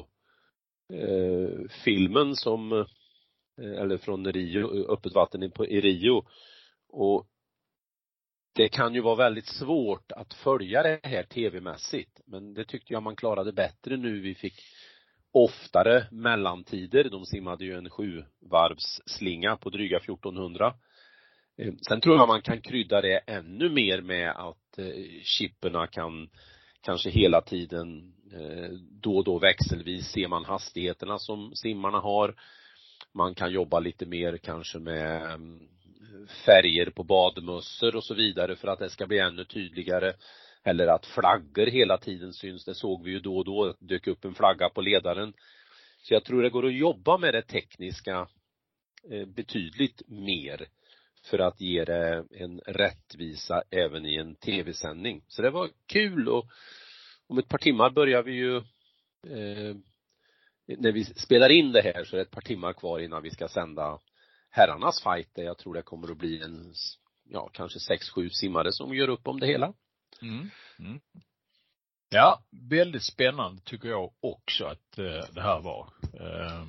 eh, 0.93 1.69
filmen 1.83 2.35
som 2.35 2.71
eh, 2.71 3.81
eller 3.81 3.97
från 3.97 4.31
Rio, 4.31 4.93
öppet 4.93 5.13
vatten 5.13 5.43
i 5.43 5.81
Rio 5.81 6.25
och 6.89 7.27
det 8.55 8.69
kan 8.69 8.93
ju 8.93 9.01
vara 9.01 9.15
väldigt 9.15 9.47
svårt 9.47 10.11
att 10.11 10.33
följa 10.33 10.83
det 10.83 10.99
här 11.03 11.23
tv-mässigt 11.23 12.21
men 12.25 12.53
det 12.53 12.65
tyckte 12.65 12.93
jag 12.93 13.03
man 13.03 13.15
klarade 13.15 13.53
bättre 13.53 13.97
nu 13.97 14.19
vi 14.19 14.35
fick 14.35 14.61
oftare 15.31 16.07
mellantider. 16.11 17.03
De 17.03 17.25
simmade 17.25 17.65
ju 17.65 17.77
en 17.77 17.89
sjuvarvsslinga 17.89 19.57
på 19.57 19.69
dryga 19.69 19.97
1400. 19.97 20.73
Eh, 21.57 21.73
sen 21.87 22.01
tror 22.01 22.17
jag 22.17 22.27
man 22.27 22.41
kan 22.41 22.61
krydda 22.61 23.01
det 23.01 23.17
ännu 23.17 23.69
mer 23.69 24.01
med 24.01 24.29
att 24.29 24.77
eh, 24.77 25.21
chipperna 25.23 25.87
kan 25.87 26.29
kanske 26.81 27.09
hela 27.09 27.41
tiden 27.41 28.13
eh, 28.33 28.69
då 29.01 29.17
och 29.17 29.23
då 29.23 29.39
växelvis 29.39 30.07
ser 30.07 30.27
man 30.27 30.45
hastigheterna 30.45 31.19
som 31.19 31.55
simmarna 31.55 31.99
har. 31.99 32.35
Man 33.13 33.35
kan 33.35 33.51
jobba 33.51 33.79
lite 33.79 34.05
mer 34.05 34.37
kanske 34.37 34.79
med 34.79 35.33
mm, 35.33 35.67
färger 36.45 36.89
på 36.89 37.03
badmössor 37.03 37.95
och 37.95 38.03
så 38.03 38.13
vidare 38.13 38.55
för 38.55 38.67
att 38.67 38.79
det 38.79 38.89
ska 38.89 39.07
bli 39.07 39.19
ännu 39.19 39.45
tydligare. 39.45 40.13
Eller 40.63 40.87
att 40.87 41.05
flaggor 41.05 41.65
hela 41.65 41.97
tiden 41.97 42.33
syns. 42.33 42.65
Det 42.65 42.75
såg 42.75 43.03
vi 43.03 43.11
ju 43.11 43.19
då 43.19 43.37
och 43.37 43.45
då, 43.45 43.75
dök 43.79 44.07
upp 44.07 44.25
en 44.25 44.33
flagga 44.33 44.69
på 44.69 44.81
ledaren. 44.81 45.33
Så 46.01 46.13
jag 46.13 46.23
tror 46.23 46.43
det 46.43 46.49
går 46.49 46.65
att 46.65 46.73
jobba 46.73 47.17
med 47.17 47.33
det 47.33 47.41
tekniska 47.41 48.27
betydligt 49.35 50.01
mer 50.07 50.67
för 51.25 51.39
att 51.39 51.61
ge 51.61 51.85
det 51.85 52.25
en 52.31 52.59
rättvisa 52.59 53.63
även 53.69 54.05
i 54.05 54.15
en 54.15 54.35
tv-sändning. 54.35 55.23
Så 55.27 55.41
det 55.41 55.49
var 55.49 55.69
kul 55.85 56.29
och 56.29 56.49
om 57.27 57.37
ett 57.37 57.47
par 57.47 57.57
timmar 57.57 57.89
börjar 57.89 58.23
vi 58.23 58.31
ju 58.31 58.57
eh, 59.27 59.75
när 60.65 60.91
vi 60.91 61.05
spelar 61.05 61.49
in 61.49 61.71
det 61.71 61.81
här 61.81 62.03
så 62.03 62.15
är 62.15 62.17
det 62.17 62.21
ett 62.21 62.31
par 62.31 62.41
timmar 62.41 62.73
kvar 62.73 62.99
innan 62.99 63.23
vi 63.23 63.31
ska 63.31 63.47
sända 63.47 63.99
herrarnas 64.49 65.03
fight 65.03 65.35
där 65.35 65.43
jag 65.43 65.57
tror 65.57 65.73
det 65.73 65.81
kommer 65.81 66.11
att 66.11 66.17
bli 66.17 66.41
en, 66.41 66.73
ja, 67.29 67.49
kanske 67.53 67.79
sex, 67.79 68.09
sju 68.09 68.29
simmare 68.29 68.71
som 68.71 68.95
gör 68.95 69.07
upp 69.07 69.27
om 69.27 69.39
det 69.39 69.47
hela. 69.47 69.73
Mm. 70.21 70.49
Mm. 70.79 70.99
Ja, 72.09 72.43
väldigt 72.69 73.03
spännande 73.03 73.61
tycker 73.61 73.89
jag 73.89 74.13
också 74.19 74.65
att 74.65 74.97
eh, 74.97 75.33
det 75.33 75.41
här 75.41 75.61
var. 75.61 75.93
Eh, 76.13 76.67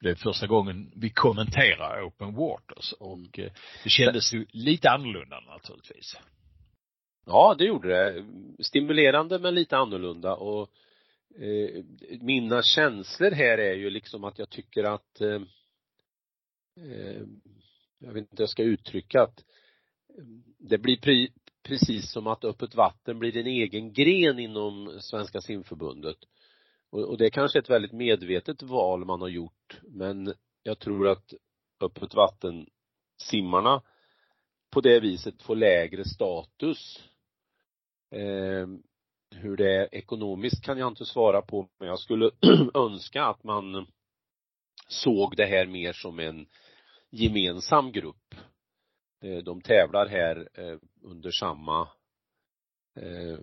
det 0.00 0.10
är 0.10 0.14
första 0.14 0.46
gången 0.46 0.92
vi 0.96 1.10
kommenterar 1.10 2.06
open 2.08 2.34
waters 2.34 2.92
och 2.92 3.38
eh, 3.38 3.52
det 3.84 3.90
kändes 3.90 4.34
ju 4.34 4.46
lite 4.50 4.90
annorlunda 4.90 5.40
naturligtvis. 5.40 6.16
Ja, 7.26 7.54
det 7.58 7.64
gjorde 7.64 7.88
det. 7.88 8.24
Stimulerande 8.64 9.38
men 9.38 9.54
lite 9.54 9.76
annorlunda 9.76 10.34
och 10.34 10.70
eh, 11.40 11.84
mina 12.20 12.62
känslor 12.62 13.30
här 13.30 13.58
är 13.58 13.74
ju 13.74 13.90
liksom 13.90 14.24
att 14.24 14.38
jag 14.38 14.50
tycker 14.50 14.84
att 14.84 15.20
eh, 15.20 15.40
Eh, 16.80 17.22
jag 17.98 18.12
vet 18.12 18.16
inte 18.16 18.36
hur 18.36 18.42
jag 18.42 18.50
ska 18.50 18.62
uttrycka 18.62 19.22
att 19.22 19.44
det 20.58 20.78
blir 20.78 20.96
pre, 20.96 21.28
precis 21.62 22.12
som 22.12 22.26
att 22.26 22.44
öppet 22.44 22.74
vatten 22.74 23.18
blir 23.18 23.36
en 23.36 23.46
egen 23.46 23.92
gren 23.92 24.38
inom 24.38 24.98
Svenska 25.00 25.40
simförbundet. 25.40 26.16
Och, 26.90 27.02
och 27.02 27.18
det 27.18 27.26
är 27.26 27.30
kanske 27.30 27.58
ett 27.58 27.70
väldigt 27.70 27.92
medvetet 27.92 28.62
val 28.62 29.04
man 29.04 29.20
har 29.20 29.28
gjort, 29.28 29.80
men 29.82 30.34
jag 30.62 30.78
tror 30.78 31.08
att 31.08 31.34
öppet 31.80 32.14
vatten 32.14 32.66
simmarna 33.22 33.82
på 34.70 34.80
det 34.80 35.00
viset 35.00 35.42
får 35.42 35.56
lägre 35.56 36.04
status. 36.04 37.04
Eh, 38.10 38.66
hur 39.30 39.56
det 39.56 39.76
är 39.76 39.94
ekonomiskt 39.94 40.64
kan 40.64 40.78
jag 40.78 40.88
inte 40.88 41.04
svara 41.04 41.42
på, 41.42 41.68
men 41.78 41.88
jag 41.88 41.98
skulle 41.98 42.30
önska 42.74 43.24
att 43.24 43.44
man 43.44 43.86
såg 44.88 45.36
det 45.36 45.46
här 45.46 45.66
mer 45.66 45.92
som 45.92 46.18
en 46.18 46.46
gemensam 47.10 47.92
grupp. 47.92 48.34
Eh, 49.22 49.38
de 49.38 49.60
tävlar 49.60 50.06
här 50.06 50.48
eh, 50.54 50.78
under 51.02 51.30
samma, 51.30 51.88
eh, 52.96 53.38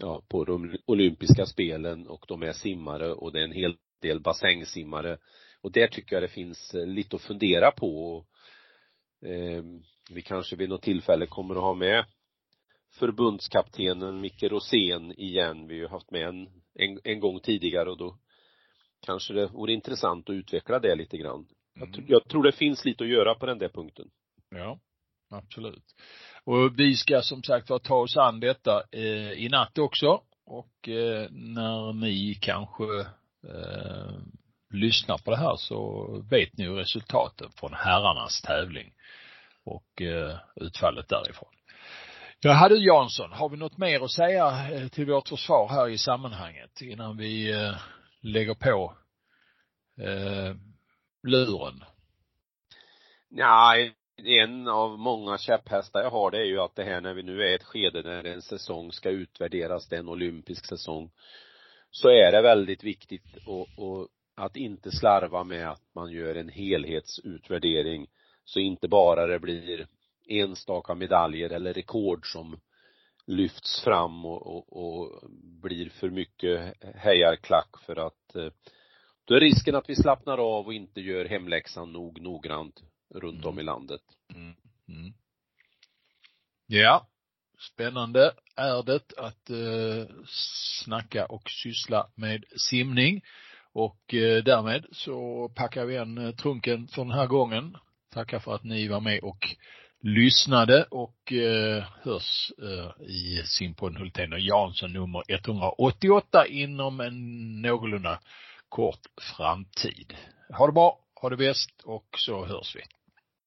ja, 0.00 0.22
på 0.28 0.44
de 0.44 0.76
olympiska 0.86 1.46
spelen 1.46 2.06
och 2.06 2.24
de 2.28 2.42
är 2.42 2.52
simmare 2.52 3.12
och 3.12 3.32
det 3.32 3.40
är 3.40 3.44
en 3.44 3.52
hel 3.52 3.76
del 4.00 4.20
bassängsimmare. 4.20 5.18
Och 5.60 5.72
där 5.72 5.86
tycker 5.86 6.16
jag 6.16 6.22
det 6.22 6.28
finns 6.28 6.72
lite 6.74 7.16
att 7.16 7.22
fundera 7.22 7.70
på. 7.70 8.24
Vi 10.10 10.22
kanske 10.22 10.56
vid 10.56 10.68
något 10.68 10.82
tillfälle 10.82 11.26
kommer 11.26 11.54
att 11.54 11.60
ha 11.60 11.74
med 11.74 12.04
förbundskaptenen 12.98 14.20
Micke 14.20 14.42
Rosén 14.42 15.12
igen. 15.12 15.66
Vi 15.66 15.74
har 15.74 15.80
ju 15.80 15.88
haft 15.88 16.10
med 16.10 16.28
en, 16.28 16.48
en, 16.74 17.00
en 17.04 17.20
gång 17.20 17.40
tidigare 17.40 17.90
och 17.90 17.98
då 17.98 18.18
kanske 19.06 19.34
det 19.34 19.46
vore 19.46 19.72
intressant 19.72 20.30
att 20.30 20.34
utveckla 20.34 20.78
det 20.78 20.94
lite 20.94 21.16
grann. 21.16 21.46
Jag, 21.74 21.88
mm. 21.88 22.04
jag 22.08 22.28
tror 22.28 22.42
det 22.42 22.52
finns 22.52 22.84
lite 22.84 23.04
att 23.04 23.10
göra 23.10 23.34
på 23.34 23.46
den 23.46 23.58
där 23.58 23.68
punkten. 23.68 24.10
Ja, 24.50 24.80
absolut. 25.30 25.84
Och 26.44 26.78
vi 26.78 26.96
ska 26.96 27.22
som 27.22 27.42
sagt 27.42 27.70
var 27.70 27.78
ta 27.78 27.94
oss 27.94 28.16
an 28.16 28.40
detta 28.40 28.82
eh, 28.92 29.32
i 29.32 29.48
natt 29.48 29.78
också 29.78 30.20
och 30.46 30.88
eh, 30.88 31.30
när 31.30 31.92
ni 31.92 32.38
kanske 32.40 33.00
eh, 33.48 34.14
lyssnar 34.70 35.18
på 35.18 35.30
det 35.30 35.36
här 35.36 35.56
så 35.56 36.06
vet 36.30 36.56
ni 36.58 36.64
ju 36.64 36.74
resultaten 36.74 37.50
från 37.56 37.74
herrarnas 37.74 38.42
tävling 38.42 38.92
och 39.64 40.02
eh, 40.02 40.36
utfallet 40.56 41.08
därifrån. 41.08 41.50
Ja, 42.40 42.68
du 42.68 42.84
Jansson, 42.86 43.32
har 43.32 43.48
vi 43.48 43.56
något 43.56 43.78
mer 43.78 44.04
att 44.04 44.10
säga 44.10 44.70
eh, 44.72 44.88
till 44.88 45.06
vårt 45.06 45.28
försvar 45.28 45.68
här 45.68 45.88
i 45.88 45.98
sammanhanget 45.98 46.80
innan 46.80 47.16
vi 47.16 47.52
eh, 47.52 47.74
lägger 48.20 48.54
på 48.54 48.96
eh, 50.00 50.54
luren? 51.22 51.84
Nej, 53.30 53.94
en 54.26 54.68
av 54.68 54.98
många 54.98 55.38
käpphästar 55.38 56.02
jag 56.02 56.10
har 56.10 56.30
det 56.30 56.38
är 56.38 56.44
ju 56.44 56.60
att 56.60 56.74
det 56.74 56.84
här 56.84 57.00
när 57.00 57.14
vi 57.14 57.22
nu 57.22 57.42
är 57.42 57.50
i 57.50 57.54
ett 57.54 57.64
skede 57.64 58.02
när 58.02 58.24
en 58.24 58.42
säsong 58.42 58.92
ska 58.92 59.10
utvärderas, 59.10 59.88
det 59.88 59.96
är 59.96 60.00
en 60.00 60.08
olympisk 60.08 60.66
säsong, 60.66 61.10
så 61.90 62.08
är 62.08 62.32
det 62.32 62.42
väldigt 62.42 62.84
viktigt 62.84 63.36
och, 63.46 63.68
och 63.76 64.08
att 64.34 64.56
inte 64.56 64.90
slarva 64.90 65.44
med 65.44 65.70
att 65.70 65.82
man 65.94 66.12
gör 66.12 66.34
en 66.34 66.48
helhetsutvärdering 66.48 68.06
så 68.44 68.60
inte 68.60 68.88
bara 68.88 69.26
det 69.26 69.38
blir 69.38 69.86
enstaka 70.28 70.94
medaljer 70.94 71.50
eller 71.50 71.74
rekord 71.74 72.32
som 72.32 72.60
lyfts 73.26 73.84
fram 73.84 74.26
och, 74.26 74.46
och, 74.46 74.72
och 74.72 75.30
blir 75.62 75.88
för 75.88 76.10
mycket 76.10 76.84
hejarklack 76.94 77.76
för 77.86 78.06
att 78.06 78.36
eh, 78.36 78.48
då 79.24 79.34
är 79.34 79.40
risken 79.40 79.74
att 79.74 79.90
vi 79.90 79.96
slappnar 79.96 80.38
av 80.38 80.66
och 80.66 80.74
inte 80.74 81.00
gör 81.00 81.24
hemläxan 81.24 81.92
nog 81.92 82.20
noggrant 82.20 82.82
runt 83.14 83.44
om 83.44 83.58
i 83.58 83.62
landet. 83.62 84.00
Mm. 84.34 84.54
Mm. 84.88 85.12
Ja, 86.66 87.08
spännande 87.72 88.32
är 88.56 88.82
det 88.82 89.12
att 89.16 89.50
eh, 89.50 90.14
snacka 90.26 91.26
och 91.26 91.50
syssla 91.50 92.10
med 92.14 92.44
simning. 92.70 93.22
Och 93.72 94.14
eh, 94.14 94.44
därmed 94.44 94.86
så 94.92 95.48
packar 95.54 95.84
vi 95.84 95.96
en 95.96 96.18
eh, 96.18 96.34
trunken 96.34 96.88
för 96.88 97.02
den 97.02 97.12
här 97.12 97.26
gången. 97.26 97.76
tackar 98.14 98.38
för 98.38 98.54
att 98.54 98.64
ni 98.64 98.88
var 98.88 99.00
med 99.00 99.20
och 99.22 99.56
lyssnade 100.02 100.84
och 100.90 101.32
eh, 101.32 101.84
hörs 102.02 102.52
eh, 102.62 103.06
i 103.06 103.42
simpodden 103.44 103.96
Hultén 103.96 104.32
och 104.32 104.40
Jansson 104.40 104.92
nummer 104.92 105.22
188 105.28 106.46
inom 106.46 107.00
en 107.00 107.62
någorlunda 107.62 108.20
kort 108.68 109.00
framtid. 109.36 110.14
Ha 110.58 110.66
det 110.66 110.72
bra, 110.72 110.98
ha 111.20 111.30
det 111.30 111.36
bäst 111.36 111.80
och 111.84 112.06
så 112.18 112.44
hörs 112.46 112.76
vi. 112.76 112.99